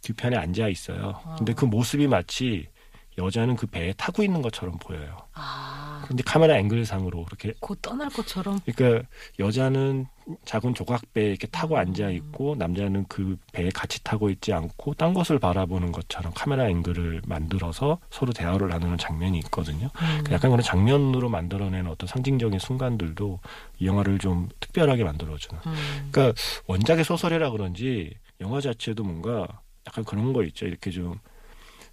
뒤편에 0.00 0.36
앉아 0.36 0.68
있어요. 0.68 1.20
근데 1.38 1.52
그 1.52 1.64
모습이 1.64 2.08
마치 2.08 2.66
여자는 3.18 3.54
그 3.56 3.66
배에 3.66 3.92
타고 3.92 4.22
있는 4.24 4.42
것처럼 4.42 4.78
보여요. 4.78 5.18
아. 5.34 5.61
근데 6.08 6.22
카메라 6.24 6.58
앵글상으로 6.58 7.24
그렇게 7.24 7.54
곧 7.60 7.78
떠날 7.82 8.08
것처럼. 8.08 8.60
그러니까 8.64 9.06
여자는 9.38 10.06
작은 10.44 10.74
조각배에 10.74 11.26
이렇게 11.26 11.46
타고 11.48 11.74
음. 11.74 11.80
앉아 11.80 12.10
있고 12.10 12.54
남자는 12.56 13.06
그 13.08 13.36
배에 13.52 13.70
같이 13.70 14.02
타고 14.04 14.30
있지 14.30 14.52
않고 14.52 14.94
딴 14.94 15.14
것을 15.14 15.38
바라보는 15.38 15.92
것처럼 15.92 16.32
카메라 16.34 16.68
앵글을 16.68 17.22
만들어서 17.26 17.98
서로 18.10 18.32
대화를 18.32 18.68
나누는 18.68 18.98
장면이 18.98 19.38
있거든요. 19.40 19.90
음. 20.00 20.24
약간 20.30 20.50
그런 20.50 20.62
장면으로 20.62 21.28
만들어내는 21.28 21.90
어떤 21.90 22.06
상징적인 22.06 22.58
순간들도 22.58 23.40
이 23.80 23.86
영화를 23.86 24.18
좀 24.18 24.48
특별하게 24.60 25.04
만들어주는. 25.04 25.60
음. 25.66 26.08
그러니까 26.12 26.40
원작의 26.66 27.04
소설이라 27.04 27.50
그런지 27.50 28.14
영화 28.40 28.60
자체도 28.60 29.02
뭔가 29.04 29.46
약간 29.86 30.04
그런 30.04 30.32
거 30.32 30.44
있죠. 30.44 30.66
이렇게 30.66 30.90
좀 30.90 31.18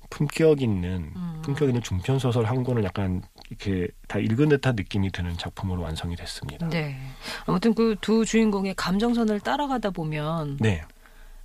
품격 0.10 0.62
있는 0.62 1.12
음. 1.16 1.42
품격 1.44 1.68
있는 1.70 1.82
중편 1.82 2.18
소설 2.20 2.46
한 2.46 2.64
권을 2.64 2.84
약간 2.84 3.22
이렇게 3.50 3.88
다 4.08 4.20
읽은 4.20 4.50
듯한 4.50 4.76
느낌이 4.76 5.12
드는 5.12 5.38
작품으로 5.38 5.82
완성이 5.82 6.16
됐습니다. 6.16 6.68
네. 6.70 6.98
아무튼 7.46 7.74
그 7.74 7.96
두 8.02 8.26
주인공의 8.26 8.74
감정선을 8.76 9.40
따라가다 9.42 9.92
보면 9.92 10.58
네. 10.60 10.84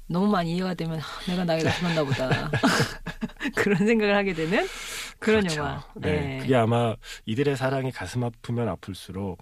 너무 0.06 0.28
많이 0.28 0.54
이해가 0.54 0.74
되면 0.74 0.98
아, 0.98 1.02
내가 1.30 1.44
나이가 1.44 1.70
들었나 1.70 2.04
보다. 2.04 2.50
그런 3.56 3.86
생각을 3.86 4.16
하게 4.16 4.32
되는 4.34 4.66
그런 5.18 5.40
그렇죠. 5.42 5.60
영화. 5.60 5.84
네. 5.96 6.38
그게 6.40 6.54
아마 6.54 6.94
이들의 7.26 7.56
사랑이 7.56 7.90
가슴 7.92 8.24
아프면 8.24 8.68
아플수록 8.68 9.38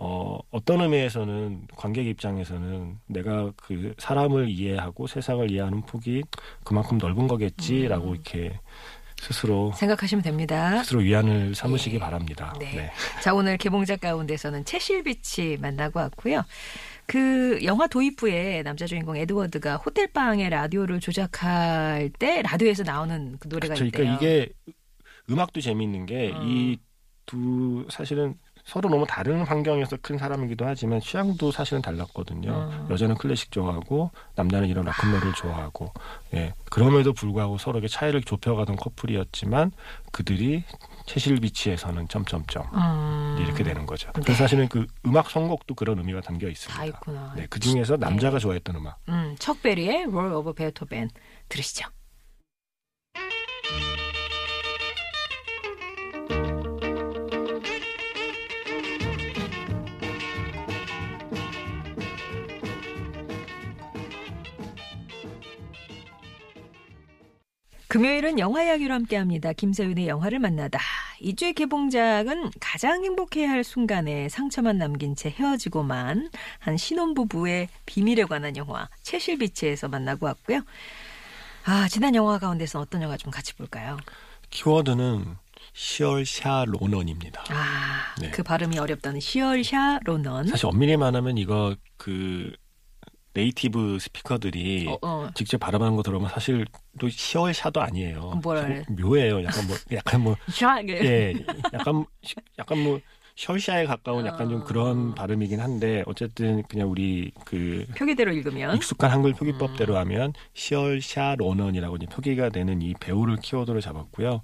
어, 0.00 0.38
어떤 0.52 0.80
의미에서는 0.80 1.66
관객 1.76 2.06
입장에서는 2.06 2.98
내가 3.06 3.52
그 3.56 3.94
사람을 3.98 4.48
이해하고 4.48 5.08
세상을 5.08 5.50
이해하는 5.50 5.82
폭이 5.82 6.22
그만큼 6.62 6.98
넓은 6.98 7.26
거겠지라고 7.26 8.10
음. 8.10 8.14
이렇게 8.14 8.60
스스로 9.20 9.72
생각하시면 9.72 10.22
됩니다. 10.22 10.78
스스로 10.84 11.00
위안을 11.00 11.56
삼으시기 11.56 11.96
예. 11.96 11.98
바랍니다. 11.98 12.54
네. 12.60 12.92
자, 13.20 13.34
오늘 13.34 13.56
개봉작 13.56 14.00
가운데서는 14.00 14.64
채실비치 14.64 15.58
만나고 15.60 15.98
왔고요. 15.98 16.44
그 17.06 17.58
영화 17.64 17.88
도입 17.88 18.16
부에 18.16 18.62
남자 18.62 18.86
주인공 18.86 19.16
에드워드가 19.16 19.78
호텔 19.78 20.06
방에 20.06 20.48
라디오를 20.48 21.00
조작할 21.00 22.10
때 22.20 22.42
라디오에서 22.42 22.84
나오는 22.84 23.36
그 23.40 23.48
노래가 23.48 23.74
그렇죠. 23.74 23.86
있대요. 23.86 24.16
그러니까 24.18 24.24
이게 24.24 24.52
음악도 25.28 25.60
재미있는 25.60 26.06
게 26.06 26.30
어. 26.32 26.42
이 26.44 26.91
두 26.91 27.86
사실은 27.90 28.36
서로 28.68 28.90
너무 28.90 29.06
다른 29.06 29.46
환경에서 29.46 29.96
큰 30.02 30.18
사람이기도 30.18 30.66
하지만 30.66 31.00
취향도 31.00 31.52
사실은 31.52 31.80
달랐거든요. 31.80 32.50
음. 32.50 32.86
여자는 32.90 33.14
클래식 33.14 33.50
좋아하고 33.50 34.10
남자는 34.34 34.68
이런 34.68 34.84
락큰롤을 34.84 35.32
좋아하고 35.32 35.90
예 36.34 36.52
그럼에도 36.68 37.14
불구하고 37.14 37.56
서로에게 37.56 37.88
차이를 37.88 38.22
좁혀가던 38.22 38.76
커플이었지만 38.76 39.72
그들이 40.12 40.64
체실 41.06 41.40
비치에서는 41.40 42.08
점점점 42.08 42.62
음. 42.74 43.38
이렇게 43.40 43.64
되는 43.64 43.86
거죠. 43.86 44.12
네. 44.14 44.20
그래서 44.22 44.40
사실은 44.40 44.68
그 44.68 44.86
음악 45.06 45.30
선곡도 45.30 45.74
그런 45.74 45.96
의미가 45.96 46.20
담겨 46.20 46.46
다 46.46 46.50
있습니다. 46.50 46.84
있구나. 46.84 47.32
네, 47.36 47.46
그 47.48 47.58
중에서 47.60 47.96
남자가 47.96 48.38
좋아했던 48.38 48.76
음악. 48.76 48.98
음, 49.08 49.34
척베리의 49.38 50.10
Roll 50.10 50.30
Over 50.30 50.52
Beethoven 50.52 51.08
들으시죠. 51.48 51.88
금요일은 67.88 68.38
영화 68.38 68.64
이야기로 68.64 68.92
함께합니다. 68.92 69.54
김세윤의 69.54 70.08
영화를 70.08 70.38
만나다. 70.40 70.78
이주의 71.20 71.54
개봉작은 71.54 72.50
가장 72.60 73.02
행복해야 73.02 73.48
할 73.48 73.64
순간에 73.64 74.28
상처만 74.28 74.76
남긴 74.76 75.16
채 75.16 75.30
헤어지고만 75.30 76.28
한 76.58 76.76
신혼부부의 76.76 77.68
비밀에 77.86 78.24
관한 78.24 78.58
영화 78.58 78.90
채실비치에서 79.02 79.88
만나고 79.88 80.26
왔고요. 80.26 80.60
아 81.64 81.88
지난 81.88 82.14
영화 82.14 82.38
가운데서 82.38 82.78
어떤 82.78 83.00
영화 83.00 83.16
좀 83.16 83.30
같이 83.30 83.54
볼까요? 83.54 83.96
키워드는 84.50 85.36
시얼샤 85.72 86.66
로넌입니다. 86.68 87.42
아그 87.48 88.20
네. 88.20 88.30
발음이 88.42 88.78
어렵다는 88.78 89.18
시얼샤 89.20 90.00
로넌. 90.04 90.48
사실 90.48 90.66
엄밀히 90.66 90.98
말하면 90.98 91.38
이거 91.38 91.74
그 91.96 92.52
네이티브 93.34 93.98
스피커들이 94.00 94.88
어, 94.88 94.98
어. 95.02 95.30
직접 95.34 95.58
발음하는 95.58 95.96
거 95.96 96.02
들어보면 96.02 96.30
사실 96.32 96.64
또 96.98 97.08
시얼샤도 97.08 97.80
아니에요. 97.80 98.40
뭐라 98.42 98.62
좀 98.62 98.68
그래? 98.70 98.84
묘해요. 99.02 99.44
약간 99.44 99.66
뭐 99.66 99.76
약간 99.92 100.20
뭐 100.22 100.36
샤 100.50 100.80
그- 100.82 100.92
예, 100.92 101.34
약간 101.72 102.04
약간 102.58 102.78
뭐 102.82 103.00
셜샤에 103.36 103.86
가까운 103.86 104.26
약간 104.26 104.48
좀 104.48 104.62
어. 104.62 104.64
그런 104.64 105.14
발음이긴 105.14 105.60
한데 105.60 106.02
어쨌든 106.06 106.64
그냥 106.64 106.90
우리 106.90 107.30
그 107.44 107.86
표기대로 107.96 108.32
읽으면 108.32 108.74
익숙한 108.74 109.12
한글 109.12 109.30
음. 109.30 109.36
표기법대로 109.36 109.96
하면 109.98 110.32
시얼샤 110.54 111.36
로넌이라고 111.38 111.96
이제 111.96 112.06
표기가 112.06 112.48
되는 112.48 112.82
이 112.82 112.94
배우를 112.98 113.36
키워드로 113.36 113.80
잡았고요. 113.80 114.40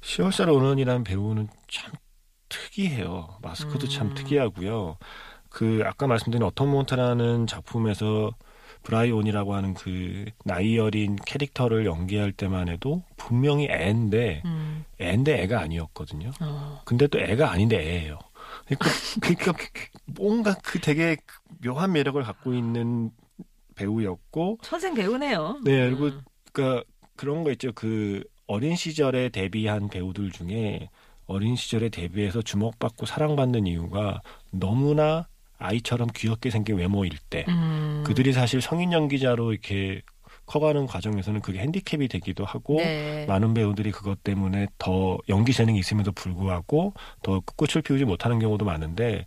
시얼샤 0.00 0.46
로넌이라는 0.46 1.04
배우는 1.04 1.46
참 1.70 1.92
특이해요. 2.48 3.38
마스크도 3.42 3.86
참 3.88 4.08
음. 4.08 4.14
특이하고요. 4.14 4.98
그 5.52 5.82
아까 5.84 6.06
말씀드린 6.06 6.46
Atonement라는 6.48 7.46
작품에서 7.46 8.32
브라이온이라고 8.82 9.54
하는 9.54 9.74
그 9.74 10.24
나이 10.44 10.78
어린 10.78 11.16
캐릭터를 11.24 11.86
연기할 11.86 12.32
때만 12.32 12.68
해도 12.68 13.04
분명히 13.16 13.68
애인데 13.70 14.42
음, 14.44 14.84
애인데 15.00 15.42
애가 15.42 15.60
아니었거든요. 15.60 16.30
어, 16.40 16.80
근데 16.84 17.06
또 17.06 17.20
애가 17.20 17.50
아닌데 17.50 17.76
애예요. 17.78 18.18
그러니까, 18.66 18.90
그러니까 19.20 19.52
뭔가 20.06 20.54
그 20.64 20.80
되게 20.80 21.16
묘한 21.64 21.92
매력을 21.92 22.20
갖고 22.22 22.54
있는 22.54 23.10
배우였고, 23.76 24.58
선생 24.62 24.94
배우네요. 24.94 25.60
네 25.64 25.88
그리고 25.88 26.06
음. 26.06 26.20
그러니까 26.52 26.84
그런 27.16 27.44
거 27.44 27.52
있죠. 27.52 27.72
그 27.72 28.24
어린 28.46 28.74
시절에 28.74 29.28
데뷔한 29.28 29.88
배우들 29.88 30.32
중에 30.32 30.88
어린 31.26 31.56
시절에 31.56 31.88
데뷔해서 31.88 32.42
주목받고 32.42 33.06
사랑받는 33.06 33.66
이유가 33.66 34.20
너무나 34.50 35.28
아이처럼 35.62 36.08
귀엽게 36.14 36.50
생긴 36.50 36.76
외모일 36.76 37.12
때, 37.30 37.44
음. 37.48 38.02
그들이 38.06 38.32
사실 38.32 38.60
성인 38.60 38.92
연기자로 38.92 39.52
이렇게 39.52 40.02
커가는 40.46 40.86
과정에서는 40.86 41.40
그게 41.40 41.60
핸디캡이 41.60 42.08
되기도 42.08 42.44
하고, 42.44 42.76
네. 42.76 43.26
많은 43.26 43.54
배우들이 43.54 43.92
그것 43.92 44.22
때문에 44.22 44.66
더 44.78 45.18
연기 45.28 45.52
재능이 45.52 45.78
있음에도 45.78 46.12
불구하고 46.12 46.94
더 47.22 47.40
꽃을 47.40 47.82
피우지 47.82 48.04
못하는 48.04 48.38
경우도 48.38 48.64
많은데 48.64 49.24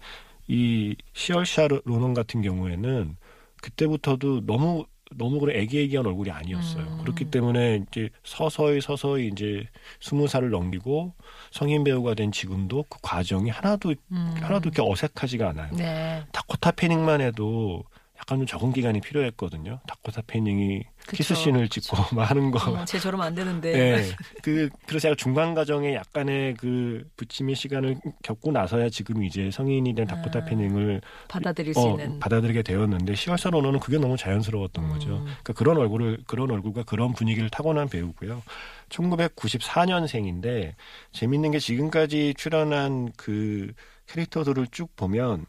이 0.48 0.96
시얼샤 1.14 1.68
로넌 1.86 2.14
같은 2.14 2.42
경우에는 2.42 3.18
그때부터도 3.62 4.46
너무 4.46 4.86
너무 5.12 5.40
그런 5.40 5.56
애기애기한 5.56 6.06
얼굴이 6.06 6.32
아니었어요. 6.32 6.84
음. 6.84 6.98
그렇기 7.02 7.26
때문에 7.26 7.84
이제 7.88 8.10
서서히 8.24 8.82
서서히 8.82 9.28
이제 9.28 9.68
스무 10.00 10.28
살을 10.28 10.50
넘기고 10.50 11.14
성인 11.52 11.84
배우가 11.84 12.16
된 12.16 12.32
지금도 12.32 12.86
그 12.90 12.98
과정이 13.02 13.50
하나도 13.50 13.94
음. 14.12 14.34
하나도 14.38 14.70
이렇게 14.70 14.82
어색하지가 14.82 15.50
않아요. 15.50 15.72
네. 15.76 16.24
다코타 16.32 16.72
패닝만 16.72 17.22
해도 17.22 17.84
약간 18.18 18.40
좀 18.40 18.48
적응 18.48 18.72
기간이 18.72 19.02
필요했거든요. 19.02 19.80
다코타 19.88 20.22
패닝이 20.26 20.84
그쵸. 21.06 21.18
키스 21.18 21.36
씬을 21.36 21.68
찍고 21.70 22.16
막 22.16 22.30
하는 22.30 22.50
거 22.50 22.72
어, 22.72 22.86
쟤 22.86 22.98
저러면 22.98 23.28
안 23.28 23.36
되는데. 23.36 23.72
네. 23.72 24.12
그, 24.42 24.70
그래서 24.88 25.10
약간 25.10 25.18
중간 25.18 25.54
과정에 25.54 25.94
약간의 25.94 26.56
그 26.56 27.08
부침의 27.18 27.56
시간을 27.56 28.00
겪고 28.24 28.52
나서야 28.52 28.90
지금 28.90 29.24
이제 29.24 29.52
성인이 29.52 29.94
된 29.94 30.08
다코타 30.08 30.40
아, 30.40 30.46
패닝을 30.46 31.02
받아들일 31.28 31.74
수 31.74 31.82
어, 31.82 31.92
있는. 31.92 32.20
받아들이게 32.20 32.64
되었는데 32.64 33.16
시월사 33.16 33.50
로너는 33.50 33.80
그게 33.80 33.98
너무 33.98 34.16
자연스러웠던 34.18 34.86
음. 34.86 34.90
거죠. 34.90 35.20
그러니까 35.20 35.54
그런 35.54 35.78
얼굴을 35.78 36.20
그런 36.26 36.50
얼굴과 36.52 36.84
그런 36.84 37.14
분위기를 37.14 37.50
타고난 37.50 37.90
배우고요. 37.90 38.42
1994년생인데 38.90 40.74
재밌는 41.12 41.52
게 41.52 41.60
지금까지 41.60 42.34
출연한 42.38 43.12
그 43.18 43.74
캐릭터들을 44.08 44.68
쭉 44.72 44.96
보면 44.96 45.46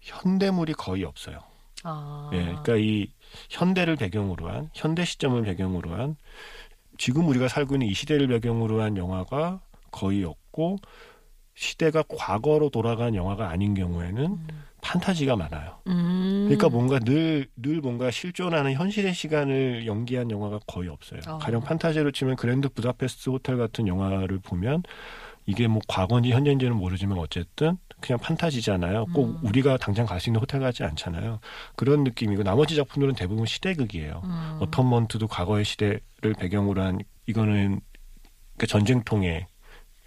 현대물이 0.00 0.74
거의 0.74 1.04
없어요. 1.04 1.53
아. 1.84 2.30
예, 2.32 2.42
그러니까 2.42 2.76
이 2.76 3.08
현대를 3.50 3.96
배경으로 3.96 4.48
한 4.48 4.70
현대 4.74 5.04
시점을 5.04 5.40
배경으로 5.42 5.94
한 5.94 6.16
지금 6.98 7.28
우리가 7.28 7.48
살고 7.48 7.76
있는 7.76 7.86
이 7.86 7.94
시대를 7.94 8.26
배경으로 8.28 8.82
한 8.82 8.96
영화가 8.96 9.60
거의 9.90 10.24
없고 10.24 10.78
시대가 11.54 12.02
과거로 12.08 12.70
돌아간 12.70 13.14
영화가 13.14 13.48
아닌 13.48 13.74
경우에는 13.74 14.24
음. 14.24 14.64
판타지가 14.82 15.36
많아요. 15.36 15.78
음. 15.86 16.44
그러니까 16.46 16.68
뭔가 16.68 16.98
늘, 16.98 17.48
늘 17.56 17.80
뭔가 17.80 18.10
실존하는 18.10 18.74
현실의 18.74 19.14
시간을 19.14 19.86
연기한 19.86 20.30
영화가 20.30 20.60
거의 20.66 20.88
없어요. 20.88 21.20
어. 21.28 21.38
가령 21.38 21.62
판타지로 21.62 22.10
치면 22.10 22.36
그랜드 22.36 22.68
부다페스트 22.68 23.30
호텔 23.30 23.56
같은 23.56 23.86
영화를 23.86 24.40
보면 24.40 24.82
이게 25.46 25.68
뭐 25.68 25.80
과거인지 25.88 26.32
현재인지는 26.32 26.76
모르지만 26.76 27.18
어쨌든 27.18 27.78
그냥 28.04 28.18
판타지잖아요. 28.18 29.06
꼭 29.14 29.28
음. 29.30 29.38
우리가 29.42 29.78
당장 29.78 30.04
갈 30.04 30.20
수 30.20 30.28
있는 30.28 30.40
호텔 30.40 30.60
같지 30.60 30.84
않잖아요. 30.84 31.40
그런 31.74 32.04
느낌이고 32.04 32.42
나머지 32.42 32.76
작품들은 32.76 33.14
대부분 33.14 33.46
시대극이에요. 33.46 34.20
음. 34.24 34.58
어텀먼트도 34.60 35.26
과거의 35.28 35.64
시대를 35.64 36.34
배경으로 36.38 36.82
한 36.82 36.98
이거는 37.26 37.80
그 38.58 38.66
전쟁통에 38.66 39.46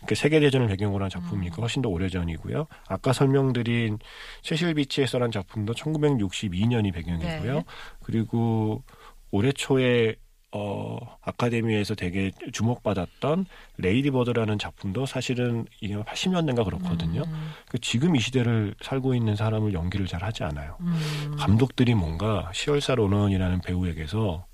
그 0.05 0.13
세계대전을 0.13 0.67
배경으로 0.67 1.03
한 1.03 1.09
작품이니까 1.09 1.57
음. 1.57 1.61
훨씬 1.61 1.81
더 1.81 1.89
오래전이고요. 1.89 2.67
아까 2.87 3.13
설명드린 3.13 3.97
세실 4.43 4.75
비치에서란 4.75 5.31
작품도 5.31 5.73
1962년이 5.73 6.93
배경이고요. 6.93 7.53
네. 7.55 7.63
그리고 8.03 8.83
올해 9.31 9.51
초에 9.51 10.15
어 10.59 10.97
아카데미에서 11.21 11.93
되게 11.93 12.31
주목받았던 12.51 13.45
Lady 13.77 14.09
Bird라는 14.09 14.57
작품도 14.57 15.05
사실은 15.05 15.65
이게 15.81 15.95
80년대인가 15.95 16.65
그렇거든요. 16.65 17.21
음. 17.27 17.51
그 17.69 17.77
지금 17.79 18.15
이 18.15 18.19
시대를 18.19 18.73
살고 18.81 19.13
있는 19.13 19.35
사람을 19.35 19.73
연기를 19.73 20.07
잘 20.07 20.23
하지 20.23 20.43
않아요. 20.43 20.77
음. 20.79 21.35
감독들이 21.37 21.93
뭔가 21.93 22.49
시얼샤 22.53 22.95
로넌이라는 22.95 23.61
배우에게서 23.61 24.45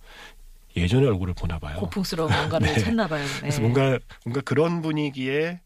예전의 0.76 1.08
얼굴을 1.10 1.36
보나 1.36 1.60
봐요. 1.60 1.78
고풍스러운 1.78 2.32
뭔가를 2.32 2.68
네. 2.74 2.80
찾나 2.80 3.08
봐요. 3.08 3.26
그래서 3.40 3.62
네. 3.62 3.62
뭔가 3.62 4.00
뭔가 4.26 4.42
그런 4.42 4.82
분위기의 4.82 5.60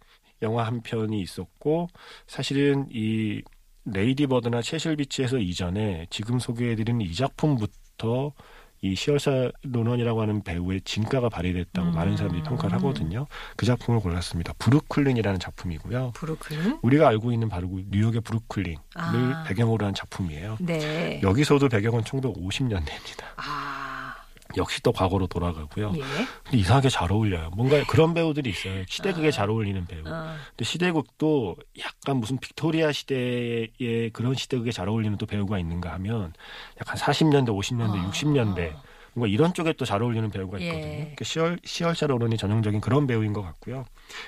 영화 0.44 0.66
한 0.66 0.82
편이 0.82 1.20
있었고 1.20 1.90
사실은 2.28 2.88
이 2.92 3.42
Lady 3.86 4.28
Bird나 4.28 4.62
체실 4.62 4.98
비치에서 4.98 5.40
이전에 5.40 6.06
지금 6.10 6.38
소개해드리는 6.40 7.02
이 7.02 7.14
작품부터 7.14 8.34
이 8.82 8.96
시얼샤 8.96 9.52
로넌이라고 9.64 10.22
하는 10.22 10.42
배우의 10.44 10.82
진가가 10.82 11.30
발휘됐다고 11.30 11.90
음. 11.90 11.94
많은 11.96 12.16
사람들이 12.16 12.44
평가를 12.44 12.78
하거든요. 12.78 13.28
그 13.56 13.66
작품을 13.66 14.00
골랐습니다. 14.00 14.54
브루클린이라는 14.60 15.40
작품이고요. 15.40 16.12
브루클린. 16.14 16.80
우리가 16.82 17.08
알고 17.08 17.32
있는 17.32 17.50
바로 17.50 17.70
그 17.70 17.84
뉴욕의 17.90 18.22
브루클린을 18.22 18.78
아. 18.96 19.44
배경으로 19.48 19.86
한 19.86 19.94
작품이에요. 19.94 20.58
네. 20.60 21.20
여기서도 21.24 21.70
배경은 21.70 22.04
1950년대입니다. 22.04 23.24
아. 23.38 23.67
역시 24.58 24.82
또 24.84 24.92
과거로 24.92 25.28
돌아가고요. 25.28 25.94
예. 25.96 26.02
근데 26.44 26.58
이상하게 26.58 26.90
잘 26.90 27.12
어울려요. 27.12 27.52
뭔가 27.56 27.84
그런 27.86 28.14
배우들이 28.14 28.50
있어요. 28.50 28.84
시대극에 28.88 29.28
아. 29.28 29.32
잘 29.32 29.50
어울리는 29.50 29.86
배우. 29.86 30.02
어. 30.06 30.36
근데 30.50 30.66
시대극도 30.66 31.56
약간 31.80 32.18
무슨 32.18 32.38
빅토리아 32.38 32.92
시대의 32.92 34.10
그런 34.14 34.34
시대극에 34.34 34.72
잘 34.72 34.90
어울리는 34.90 35.18
또 35.18 35.26
배우가 35.26 35.60
있는가 35.60 35.94
하면 35.94 36.34
약간 36.82 36.98
40년대, 36.98 37.50
50년대, 37.50 38.04
아. 38.04 38.12
60년대 38.12 38.76
뭔가 39.14 39.34
이런 39.34 39.54
쪽에 39.54 39.74
또 39.74 39.86
잘 39.86 40.04
어울리는 40.04 40.30
배우가 40.30 40.60
예. 40.62 40.66
있거든요. 40.66 40.94
그러니까 40.96 41.26
시얼 41.26 41.60
시얼샤 41.64 42.08
로넌이 42.08 42.38
전형적인 42.38 42.82
그런 42.82 43.08
배우인 43.08 43.34
것 43.34 43.42
같고요. 43.42 43.86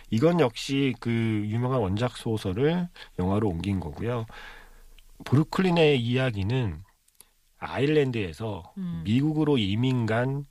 이건 0.10 0.40
역시 0.40 0.96
그 1.00 1.10
유명한 1.12 1.80
원작 1.82 2.18
소설을 2.18 2.88
영화로 3.20 3.48
옮긴 3.50 3.80
거고요. 3.80 4.26
브루클린의 5.26 6.00
이야기는 6.02 6.84
아일랜드에서 7.60 8.74
음. 8.78 9.02
미국으로 9.04 9.58
이민 9.58 10.06
간 10.06 10.46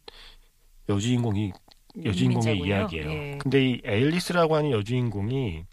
여주인공이 0.89 1.53
여주인공의. 2.05 2.59
이야기예요. 2.59 3.11
예. 3.11 3.39
근데 3.39 3.71
이 3.71 3.81
앨리스라고 3.85 4.55
하는 4.57 4.71
여주인공이 4.71 5.65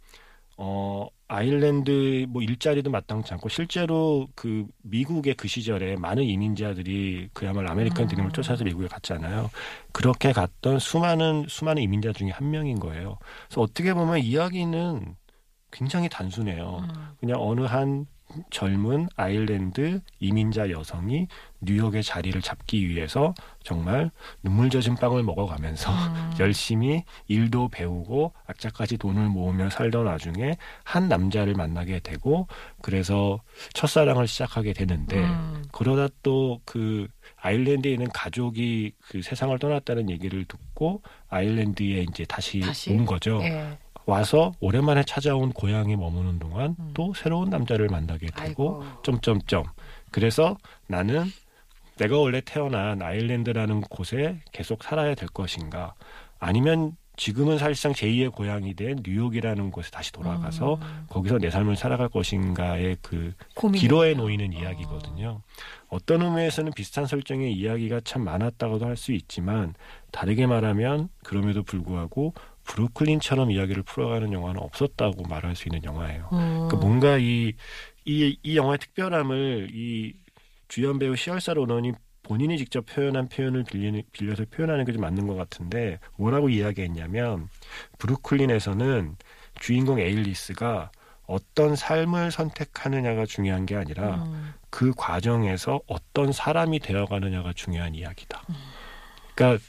어 0.57 1.07
아일랜드 1.27 2.25
뭐 2.29 2.41
일자리도 2.41 2.89
마땅치 2.89 3.33
않고 3.33 3.49
실제로 3.49 4.27
그 4.35 4.65
미국의 4.83 5.33
그 5.35 5.47
시절에 5.47 5.95
많은 5.97 6.23
이민자들이 6.23 7.29
그야말로 7.33 7.69
아메리칸 7.69 8.03
음. 8.03 8.07
드림을 8.07 8.31
쫓아서 8.31 8.63
미국에 8.63 8.87
갔잖아요. 8.87 9.49
그렇게 9.91 10.31
갔던 10.31 10.79
수많은 10.79 11.45
수많은 11.49 11.81
이민자 11.81 12.13
중에 12.13 12.29
한 12.29 12.51
명인 12.51 12.79
거예요. 12.79 13.17
그래서 13.47 13.61
어떻게 13.61 13.93
보면 13.93 14.19
이야기는 14.19 15.15
굉장히 15.71 16.07
단순해요. 16.09 16.83
음. 16.83 17.07
그냥 17.19 17.37
어느 17.41 17.61
한 17.61 18.05
젊은 18.49 19.07
아일랜드 19.15 20.01
이민자 20.19 20.69
여성이 20.69 21.27
뉴욕의 21.61 22.03
자리를 22.03 22.39
잡기 22.41 22.87
위해서 22.87 23.33
정말 23.63 24.11
눈물 24.43 24.69
젖은 24.69 24.95
빵을 24.95 25.23
먹어가면서 25.23 25.91
음. 25.91 26.31
열심히 26.39 27.03
일도 27.27 27.69
배우고 27.69 28.33
악자까지 28.47 28.97
돈을 28.97 29.29
모으며 29.29 29.69
살던 29.69 30.05
와중에 30.05 30.57
한 30.83 31.07
남자를 31.07 31.53
만나게 31.53 31.99
되고 31.99 32.47
그래서 32.81 33.39
첫사랑을 33.73 34.27
시작하게 34.27 34.73
되는데 34.73 35.17
음. 35.23 35.63
그러다 35.71 36.09
또 36.21 36.59
그 36.65 37.07
아일랜드에 37.37 37.91
있는 37.91 38.07
가족이 38.09 38.93
그 38.99 39.21
세상을 39.21 39.57
떠났다는 39.59 40.09
얘기를 40.09 40.45
듣고 40.45 41.01
아일랜드에 41.29 42.05
이제 42.09 42.25
다시, 42.25 42.59
다시? 42.59 42.91
온 42.91 43.05
거죠. 43.05 43.39
예. 43.43 43.77
와서 44.05 44.51
오랜만에 44.59 45.03
찾아온 45.03 45.51
고향에 45.51 45.95
머무는 45.95 46.37
동안 46.39 46.75
음. 46.79 46.91
또 46.93 47.13
새로운 47.15 47.49
남자를 47.49 47.87
만나게 47.87 48.27
되고 48.27 48.81
아이고. 48.81 48.83
점점점. 49.03 49.63
그래서 50.11 50.57
나는 50.87 51.25
내가 51.97 52.17
원래 52.17 52.41
태어난 52.41 53.01
아일랜드라는 53.01 53.81
곳에 53.81 54.39
계속 54.51 54.83
살아야 54.83 55.15
될 55.15 55.27
것인가? 55.29 55.95
아니면 56.39 56.95
지금은 57.17 57.57
사실상 57.57 57.93
제2의 57.93 58.33
고향이 58.33 58.73
된 58.73 58.99
뉴욕이라는 59.01 59.71
곳에 59.71 59.89
다시 59.89 60.11
돌아가서 60.11 60.75
음. 60.75 61.05
거기서 61.07 61.37
내 61.37 61.49
삶을 61.49 61.77
살아갈 61.77 62.09
것인가의 62.09 62.97
그 63.01 63.33
기로에. 63.73 64.13
놓이는 64.13 64.53
어. 64.53 64.59
이야기거든요. 64.59 65.41
어 65.89 65.97
떤 66.05 66.21
의미에서는 66.21 66.73
비슷한 66.73 67.05
설정의 67.05 67.53
이야기가 67.53 68.01
참 68.03 68.25
많았다고도 68.25 68.85
할 68.85 68.97
수 68.97 69.13
있지만 69.13 69.73
다르게 70.11 70.45
말하면 70.45 71.07
그럼에도 71.23 71.63
불구하고 71.63 72.33
브루클린처럼 72.65 73.51
이야기를 73.51 73.83
풀어가는 73.83 74.33
영화는 74.33 74.61
없었다고 74.61 75.23
말할 75.27 75.55
수 75.55 75.67
있는 75.67 75.83
영화예요. 75.83 76.29
음. 76.33 76.67
그러니까 76.67 76.77
뭔가 76.77 77.17
이, 77.17 77.53
이, 78.05 78.37
이 78.43 78.57
영화의 78.57 78.79
특별함을 78.79 79.69
이 79.73 80.13
주연 80.67 80.99
배우 80.99 81.15
시얼사 81.15 81.53
로넌이 81.53 81.93
본인이 82.23 82.57
직접 82.57 82.85
표현한 82.87 83.29
표현을 83.29 83.63
빌리는, 83.65 84.01
빌려서 84.11 84.45
표현하는 84.49 84.83
게 84.85 84.91
좀 84.91 85.01
맞는 85.01 85.27
것 85.27 85.35
같은데 85.35 85.99
뭐라고 86.17 86.49
이야기했냐면 86.49 87.47
브루클린에서는 87.99 89.15
주인공 89.59 89.99
에일리스가 89.99 90.91
어떤 91.27 91.75
삶을 91.75 92.31
선택하느냐가 92.31 93.25
중요한 93.25 93.65
게 93.65 93.75
아니라 93.75 94.23
음. 94.25 94.53
그 94.69 94.91
과정에서 94.95 95.81
어떤 95.87 96.31
사람이 96.31 96.79
되어가느냐가 96.79 97.53
중요한 97.53 97.95
이야기다. 97.95 98.43
그러니까 99.35 99.63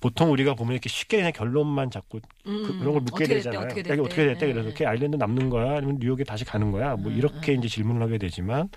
보통 0.00 0.30
우리가 0.30 0.54
보면 0.54 0.72
이렇게 0.74 0.88
쉽게 0.88 1.18
그냥 1.18 1.32
결론만 1.32 1.90
잡고 1.90 2.20
그, 2.44 2.50
음. 2.50 2.80
런걸 2.84 3.02
묻게 3.02 3.24
어떻게 3.24 3.24
됐대, 3.26 3.34
되잖아요. 3.36 3.60
어떻게 3.60 3.80
이게 3.80 3.92
어떻게 3.92 4.24
됐대? 4.26 4.34
됐대? 4.34 4.52
그래서 4.52 4.74
걔 4.74 4.86
아일랜드 4.86 5.16
남는 5.16 5.50
거야? 5.50 5.78
아니면 5.78 5.98
뉴욕에 6.00 6.24
다시 6.24 6.44
가는 6.44 6.70
거야? 6.70 6.96
뭐 6.96 7.10
음, 7.10 7.16
이렇게 7.16 7.52
음. 7.52 7.58
이제 7.58 7.68
질문을 7.68 8.02
하게 8.02 8.18
되지만 8.18 8.68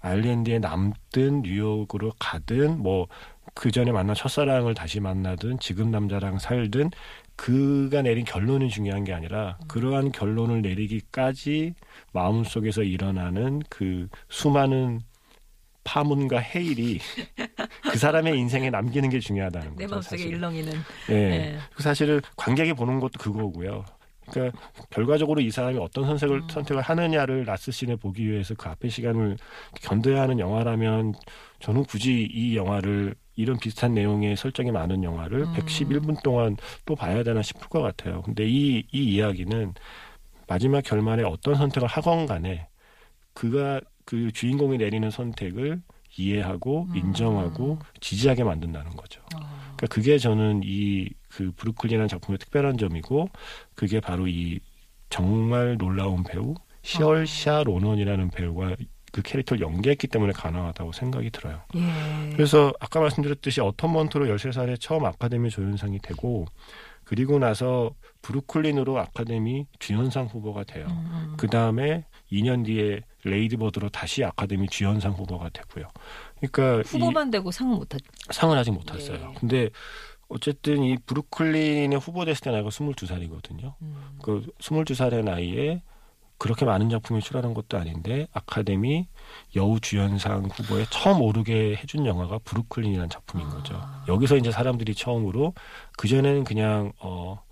아일랜드에 0.00 0.58
남든 0.60 1.42
뉴욕으로 1.42 2.12
가든 2.18 2.78
뭐 2.78 3.08
그 3.54 3.70
전에 3.70 3.92
만난 3.92 4.14
첫사랑을 4.14 4.74
다시 4.74 5.00
만나든 5.00 5.58
지금 5.58 5.90
남자랑 5.90 6.38
살든 6.38 6.90
그가 7.36 8.02
내린 8.02 8.24
결론이 8.24 8.68
중요한 8.68 9.04
게 9.04 9.12
아니라 9.12 9.58
음. 9.62 9.68
그러한 9.68 10.12
결론을 10.12 10.62
내리기까지 10.62 11.74
마음속에서 12.12 12.82
일어나는 12.82 13.62
그 13.68 14.08
수많은 14.28 15.00
파문과 15.84 16.38
해일이 16.38 16.98
그 17.90 17.98
사람의 17.98 18.38
인생에 18.38 18.70
남기는 18.70 19.08
게 19.08 19.20
중요하다는 19.20 19.68
거죠. 19.70 19.78
내 19.78 19.86
마음속에. 19.86 20.22
일렁이는. 20.22 20.72
예. 21.10 21.14
예. 21.14 21.58
그 21.74 21.82
사실은 21.82 22.20
관객이 22.36 22.74
보는 22.74 23.00
것도 23.00 23.18
그거고요. 23.18 23.84
그러니까 24.30 24.58
결과적으로 24.90 25.40
이 25.40 25.50
사람이 25.50 25.78
어떤 25.78 26.06
선택을 26.06 26.42
음. 26.42 26.48
선택을 26.48 26.82
하느냐를 26.82 27.44
라스 27.44 27.72
씬에 27.72 27.96
보기 27.96 28.30
위해서 28.30 28.54
그 28.54 28.68
앞의 28.68 28.90
시간을 28.90 29.36
견뎌야 29.82 30.22
하는 30.22 30.38
영화라면 30.38 31.14
저는 31.58 31.84
굳이 31.84 32.28
이 32.32 32.56
영화를 32.56 33.14
이런 33.36 33.58
비슷한 33.58 33.94
내용의 33.94 34.36
설정이 34.36 34.70
많은 34.70 35.02
영화를 35.02 35.40
음. 35.40 35.54
111분 35.54 36.22
동안 36.22 36.56
또 36.84 36.94
봐야 36.94 37.22
되나 37.22 37.42
싶을 37.42 37.68
것 37.68 37.80
같아요. 37.80 38.22
근데 38.22 38.46
이, 38.46 38.84
이 38.92 39.14
이야기는 39.14 39.74
마지막 40.46 40.82
결말에 40.82 41.22
어떤 41.24 41.54
선택을 41.54 41.88
하건 41.88 42.26
간에 42.26 42.68
그가 43.34 43.80
그 44.10 44.32
주인공이 44.32 44.78
내리는 44.78 45.08
선택을 45.10 45.80
이해하고 46.18 46.88
음. 46.90 46.96
인정하고 46.96 47.78
지지하게 48.00 48.44
만든다는 48.44 48.90
거죠. 48.96 49.20
어. 49.36 49.38
그러니까 49.76 49.86
그게 49.88 50.18
저는 50.18 50.62
이 50.64 51.08
그 51.30 51.52
브루클린이라는 51.56 52.08
작품의 52.08 52.38
특별한 52.38 52.76
점이고 52.76 53.30
그게 53.74 54.00
바로 54.00 54.26
이 54.26 54.60
정말 55.08 55.76
놀라운 55.78 56.22
배우 56.22 56.54
시얼샤 56.82 57.62
로넌이라는 57.64 58.30
배우가 58.30 58.76
그 59.12 59.22
캐릭터를 59.22 59.60
연기했기 59.60 60.06
때문에 60.06 60.32
가능하다고 60.32 60.92
생각이 60.92 61.30
들어요. 61.30 61.62
예. 61.74 62.32
그래서 62.32 62.72
아까 62.78 63.00
말씀드렸듯이 63.00 63.60
어텀먼트로 63.60 64.32
13살에 64.36 64.80
처음 64.80 65.04
아카데미 65.04 65.50
조연상이 65.50 65.98
되고 66.00 66.46
그리고 67.04 67.40
나서 67.40 67.92
브루클린으로 68.22 68.98
아카데미 68.98 69.66
주연상 69.80 70.26
후보가 70.26 70.62
돼요. 70.64 70.86
음, 70.88 71.10
음. 71.12 71.34
그 71.36 71.48
다음에 71.48 72.04
2년 72.32 72.64
뒤에 72.64 73.00
레이드버드로 73.24 73.88
다시 73.90 74.24
아카데미 74.24 74.68
주연상 74.68 75.12
후보가 75.12 75.50
되고요. 75.50 75.88
그러니까 76.40 76.80
이- 76.80 76.82
후보만 76.86 77.30
되고 77.30 77.50
상은 77.50 77.76
못 77.76 77.92
하죠. 77.94 78.04
상을 78.30 78.56
아직 78.56 78.70
못 78.70 78.84
탔어요. 78.84 79.18
네. 79.18 79.34
근데 79.38 79.70
어쨌든 80.28 80.82
이 80.84 80.96
브루클린에 81.06 81.96
후보됐을 81.96 82.40
때 82.42 82.50
나이가 82.50 82.68
22살이거든요. 82.68 83.74
음. 83.82 84.18
그 84.22 84.46
22살의 84.60 85.24
나이에 85.24 85.82
그렇게 86.38 86.64
많은 86.64 86.88
작품이 86.88 87.20
출연한 87.20 87.52
것도 87.52 87.76
아닌데 87.76 88.26
아카데미 88.32 89.08
여우 89.56 89.78
주연상 89.78 90.46
후보에 90.46 90.86
처음 90.88 91.20
오르게 91.20 91.76
해준 91.76 92.06
영화가 92.06 92.38
브루클린이라는 92.44 93.10
작품인 93.10 93.46
아. 93.46 93.50
거죠. 93.50 93.82
여기서 94.08 94.36
이제 94.38 94.50
사람들이 94.50 94.94
처음으로 94.94 95.52
그 95.98 96.08
전에는 96.08 96.44
그냥 96.44 96.92
어 97.00 97.42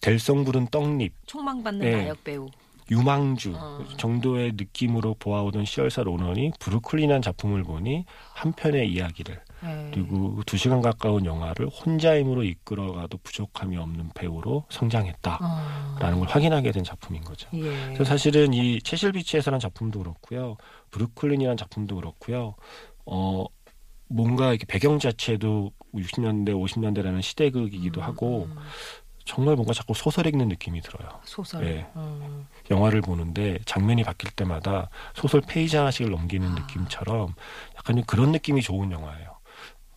델성 0.00 0.44
부른 0.44 0.66
떡잎, 0.68 1.14
총망받는 1.26 1.80
네. 1.90 1.96
나역 1.96 2.22
배우. 2.22 2.46
유망주 2.90 3.54
어. 3.56 3.84
정도의 3.96 4.52
느낌으로 4.56 5.16
보아오던 5.18 5.64
시얼사 5.64 6.02
로넌이 6.02 6.52
브루클린이라는 6.58 7.22
작품을 7.22 7.62
보니 7.62 8.04
한 8.32 8.52
편의 8.52 8.90
이야기를 8.92 9.40
예. 9.64 9.90
그리고 9.92 10.42
두 10.44 10.56
시간 10.56 10.82
가까운 10.82 11.24
영화를 11.24 11.68
혼자 11.68 12.18
힘으로 12.18 12.42
이끌어가도 12.44 13.18
부족함이 13.22 13.76
없는 13.76 14.10
배우로 14.14 14.64
성장했다라는 14.68 16.16
어. 16.16 16.18
걸 16.18 16.28
확인하게 16.28 16.72
된 16.72 16.84
작품인 16.84 17.22
거죠. 17.24 17.48
예. 17.54 17.60
그래서 17.86 18.04
사실은 18.04 18.52
이 18.52 18.80
채실 18.82 19.12
비치에서라는 19.12 19.60
작품도 19.60 20.00
그렇고요, 20.00 20.56
브루클린이라는 20.90 21.56
작품도 21.56 21.96
그렇고요, 21.96 22.54
어 23.06 23.46
뭔가 24.08 24.50
이렇게 24.50 24.66
배경 24.66 24.98
자체도 24.98 25.72
60년대, 25.94 26.50
50년대라는 26.50 27.22
시대극이기도 27.22 28.00
음, 28.00 28.04
하고 28.04 28.44
음. 28.44 28.56
정말 29.24 29.54
뭔가 29.56 29.72
자꾸 29.72 29.94
소설 29.94 30.26
읽는 30.26 30.48
느낌이 30.48 30.80
들어요. 30.82 31.20
소설. 31.24 31.66
예. 31.66 31.86
음. 31.96 32.46
영화를 32.70 33.00
보는데 33.00 33.58
장면이 33.64 34.04
바뀔 34.04 34.30
때마다 34.32 34.90
소설 35.14 35.40
페이지 35.40 35.76
하나씩을 35.76 36.10
넘기는 36.10 36.46
아. 36.46 36.54
느낌처럼 36.54 37.34
약간 37.76 37.96
좀 37.96 38.04
그런 38.06 38.32
느낌이 38.32 38.62
좋은 38.62 38.90
영화예요. 38.92 39.38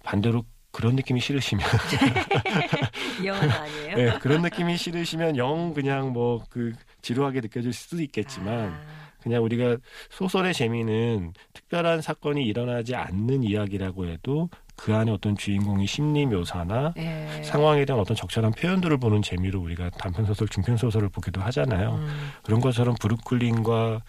반대로 0.04 0.46
그런 0.72 0.96
느낌이 0.96 1.20
싫으시면 1.20 1.66
이 3.22 3.26
영화는 3.26 3.50
아니에요. 3.52 3.96
네, 3.98 4.20
그런 4.20 4.42
느낌이 4.44 4.78
싫으시면 4.78 5.38
영 5.38 5.74
그냥 5.74 6.13
뭐 6.13 6.44
그 6.50 6.74
지루하게 7.02 7.42
느껴질 7.42 7.74
수도 7.74 8.02
있겠지만 8.02 8.74
아. 8.74 9.08
그냥 9.22 9.44
우리가 9.44 9.78
소설의 10.10 10.54
재미는 10.54 11.34
특별한 11.54 12.02
사건이 12.02 12.44
일어나지 12.46 12.96
않는 12.96 13.44
이야기라고 13.44 14.06
해도 14.08 14.50
그 14.78 14.96
안에 14.96 15.12
어떤 15.12 15.36
주인공의 15.36 15.88
심리 15.88 16.26
묘사나 16.26 16.94
예. 16.98 17.42
상황에 17.44 17.84
대한 17.84 18.00
어떤 18.00 18.16
적절한 18.16 18.54
표현들을 18.54 18.96
보는 18.98 19.22
재미로 19.24 19.60
우리가 19.60 19.90
단편 19.90 20.26
소설, 20.26 20.48
중편 20.48 20.78
소설을 20.78 21.10
보기도 21.10 21.42
하잖아요. 21.42 21.96
음. 21.96 22.32
그런 22.44 22.62
것처럼 22.62 22.96
브루클린과 23.02 24.02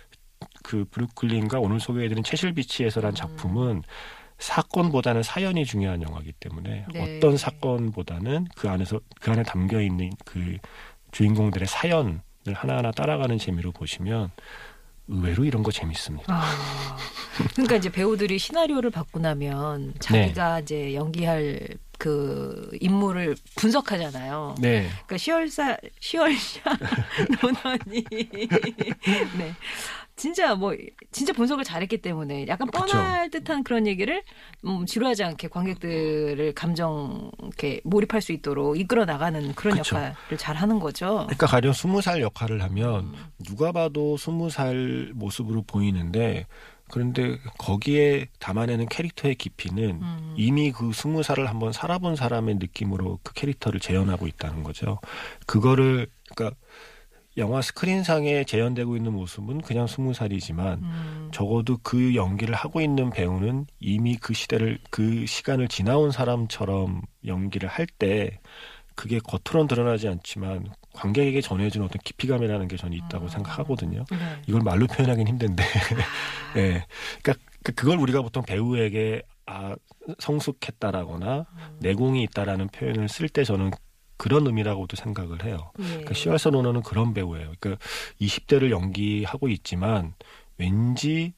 그 0.63 0.85
브루클린과 0.91 1.59
오늘 1.59 1.81
소개해드린 1.81 2.23
채실 2.23 2.53
비치에서란 2.53 3.13
음. 3.13 3.15
작품은 3.15 3.83
사건보다는 4.39 5.23
사연이 5.23 5.65
중요한 5.65 6.03
영화이기 6.03 6.33
때문에 6.33 6.87
네. 6.93 7.17
어떤 7.17 7.37
사건보다는 7.37 8.47
그 8.55 8.69
안에서 8.69 9.01
그 9.21 9.33
안에 9.33 9.43
담겨 9.43 9.81
있는 9.81 10.11
그 10.25 10.59
주인공들의 11.11 11.67
사연을 11.67 12.21
하나하나 12.55 12.93
따라가는 12.93 13.39
재미로 13.39 13.73
보시면 13.73 14.31
의외로 15.09 15.45
이런 15.45 15.63
거 15.63 15.71
재밌습니다. 15.71 16.33
아, 16.33 16.97
그러니까 17.55 17.77
이제 17.77 17.91
배우들이 17.91 18.39
시나리오를 18.39 18.91
받고 18.91 19.21
나면 19.21 19.95
자기가 19.99 20.61
이제 20.61 20.95
연기할 20.95 21.79
그 21.99 22.71
인물을 22.81 23.37
분석하잖아요. 23.57 24.55
네. 24.61 24.89
그러니까 24.89 25.19
시월사 25.19 25.77
시월샤 25.99 26.61
논언이 27.43 28.05
네 29.39 29.55
진짜 30.19 30.55
뭐 30.55 30.75
진짜 31.13 31.33
분석을 31.33 31.65
잘했기 31.65 32.03
때문에 32.03 32.47
약간 32.49 32.69
뻔할 32.69 33.31
듯한 33.31 33.63
그런 33.63 33.87
얘기를 33.87 34.23
음, 34.67 34.85
지루하지 34.85 35.23
않게 35.23 35.49
관객들을 35.49 36.53
감정 36.55 37.31
이렇게 37.41 37.81
몰입할 37.85 38.21
수 38.21 38.33
있도록 38.33 38.79
이끌어 38.79 39.05
나가는 39.05 39.55
그런 39.55 39.79
그쵸. 39.79 39.97
역할을 39.97 40.37
잘 40.37 40.57
하는 40.57 40.81
거죠. 40.81 41.25
그러니까 41.27 41.47
가령 41.47 41.73
스무 41.73 42.03
살 42.03 42.21
역할을 42.21 42.63
하면 42.65 43.15
누가 43.39 43.71
봐도 43.71 44.17
스무 44.17 44.51
살 44.51 45.13
모습으로 45.15 45.63
보이는데 45.63 46.47
그런데 46.91 47.39
거기에 47.59 48.27
담아내는 48.41 48.89
캐릭터의 48.89 49.37
깊이는 49.37 50.01
음. 50.03 50.35
이미 50.37 50.73
그 50.73 50.93
스무 50.93 51.23
살을 51.23 51.49
한번 51.49 51.73
살아본 51.73 52.17
사람의 52.17 52.57
느낌으로 52.57 53.21
그 53.23 53.35
캐릭터를 53.35 53.79
재현하고 53.79 54.27
있다는 54.27 54.65
거죠. 54.65 54.99
그거를 55.47 56.09
그러니까 56.35 56.57
영화 57.39 57.63
스크린상에 57.63 58.45
재현되고 58.45 58.97
있는 58.97 59.13
모습은 59.13 59.61
그냥 59.63 59.87
스무 59.87 60.13
살이지만 60.13 60.81
음. 60.83 61.29
적어도 61.33 61.79
그 61.83 62.15
연기를 62.15 62.55
하고 62.55 62.81
있는 62.81 63.11
배우는 63.11 63.67
이미 63.81 64.17
그 64.17 64.35
시대를 64.35 64.79
그 64.91 65.25
시간을 65.27 65.69
지나온 65.69 66.11
사람처럼 66.11 67.03
연기를 67.27 67.69
할 67.69 67.87
때 67.99 68.39
그게 68.95 69.19
겉으로는 69.21 69.69
드러나지 69.69 70.09
않지만 70.09 70.67
관객에게 70.93 71.41
전해주는 71.41 71.87
어떤 71.87 71.99
깊이감이라는 72.03 72.67
게 72.67 72.77
저는 72.77 72.97
있다고 72.99 73.29
생각하거든요. 73.29 74.05
네. 74.11 74.17
이걸 74.49 74.63
말로 74.63 74.87
표현하긴 74.89 75.29
힘든데, 75.29 75.63
예, 76.57 76.85
그러니까 77.23 77.45
그- 77.63 77.73
그걸 77.73 77.99
우리가 77.99 78.23
보통 78.23 78.43
배우에게 78.43 79.23
아 79.47 79.77
성숙했다라거나 80.19 81.45
내공이 81.79 82.23
있다라는 82.25 82.69
표현을 82.69 83.09
쓸 83.09 83.29
때 83.29 83.45
저는 83.45 83.71
그런 84.19 84.47
의미라고도 84.47 84.97
생각을 84.97 85.45
해요. 85.45 85.71
예. 85.79 85.85
그러니까 85.85 86.13
시월서 86.13 86.51
노노는 86.51 86.83
그런 86.83 87.15
배우예요. 87.15 87.53
그러니까 87.59 87.83
20대를 88.21 88.71
연기하고 88.71 89.49
있지만 89.49 90.13
왠지 90.59 91.33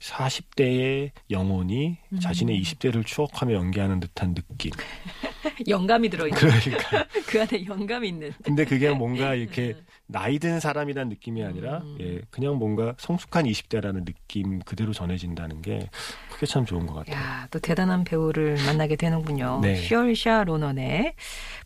40대의 0.00 1.10
영혼이 1.30 1.96
음. 2.12 2.20
자신의 2.20 2.60
20대를 2.62 3.04
추억하며 3.04 3.54
연기하는 3.54 4.00
듯한 4.00 4.34
느낌. 4.34 4.70
영감이 5.68 6.08
들어있는 6.08 6.38
그러니까. 6.38 7.06
그 7.26 7.40
안에 7.42 7.66
영감이 7.66 8.08
있는 8.08 8.32
근데 8.42 8.64
그게 8.64 8.90
뭔가 8.90 9.34
이렇게 9.34 9.76
나이 10.10 10.38
든 10.38 10.60
사람이라는 10.60 11.08
느낌이 11.08 11.44
아니라 11.44 11.78
음. 11.78 11.96
예, 12.00 12.20
그냥 12.30 12.56
뭔가 12.56 12.94
성숙한 12.98 13.44
20대라는 13.44 14.04
느낌 14.04 14.60
그대로 14.60 14.92
전해진다는 14.92 15.62
게 15.62 15.88
그게 16.30 16.46
참 16.46 16.64
좋은 16.64 16.86
것 16.86 16.94
같아요. 16.94 17.16
야, 17.16 17.48
또 17.50 17.58
대단한 17.58 18.04
배우를 18.04 18.56
만나게 18.66 18.96
되는군요. 18.96 19.60
네. 19.62 19.76
슈얼샤 19.76 20.44
로넌의 20.44 21.14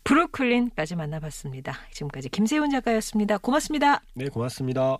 브루클린까지 0.03 0.95
만나봤습니다. 0.95 1.73
지금까지 1.91 2.29
김세훈 2.29 2.69
작가였습니다. 2.69 3.37
고맙습니다. 3.37 4.01
네, 4.13 4.27
고맙습니다. 4.29 4.99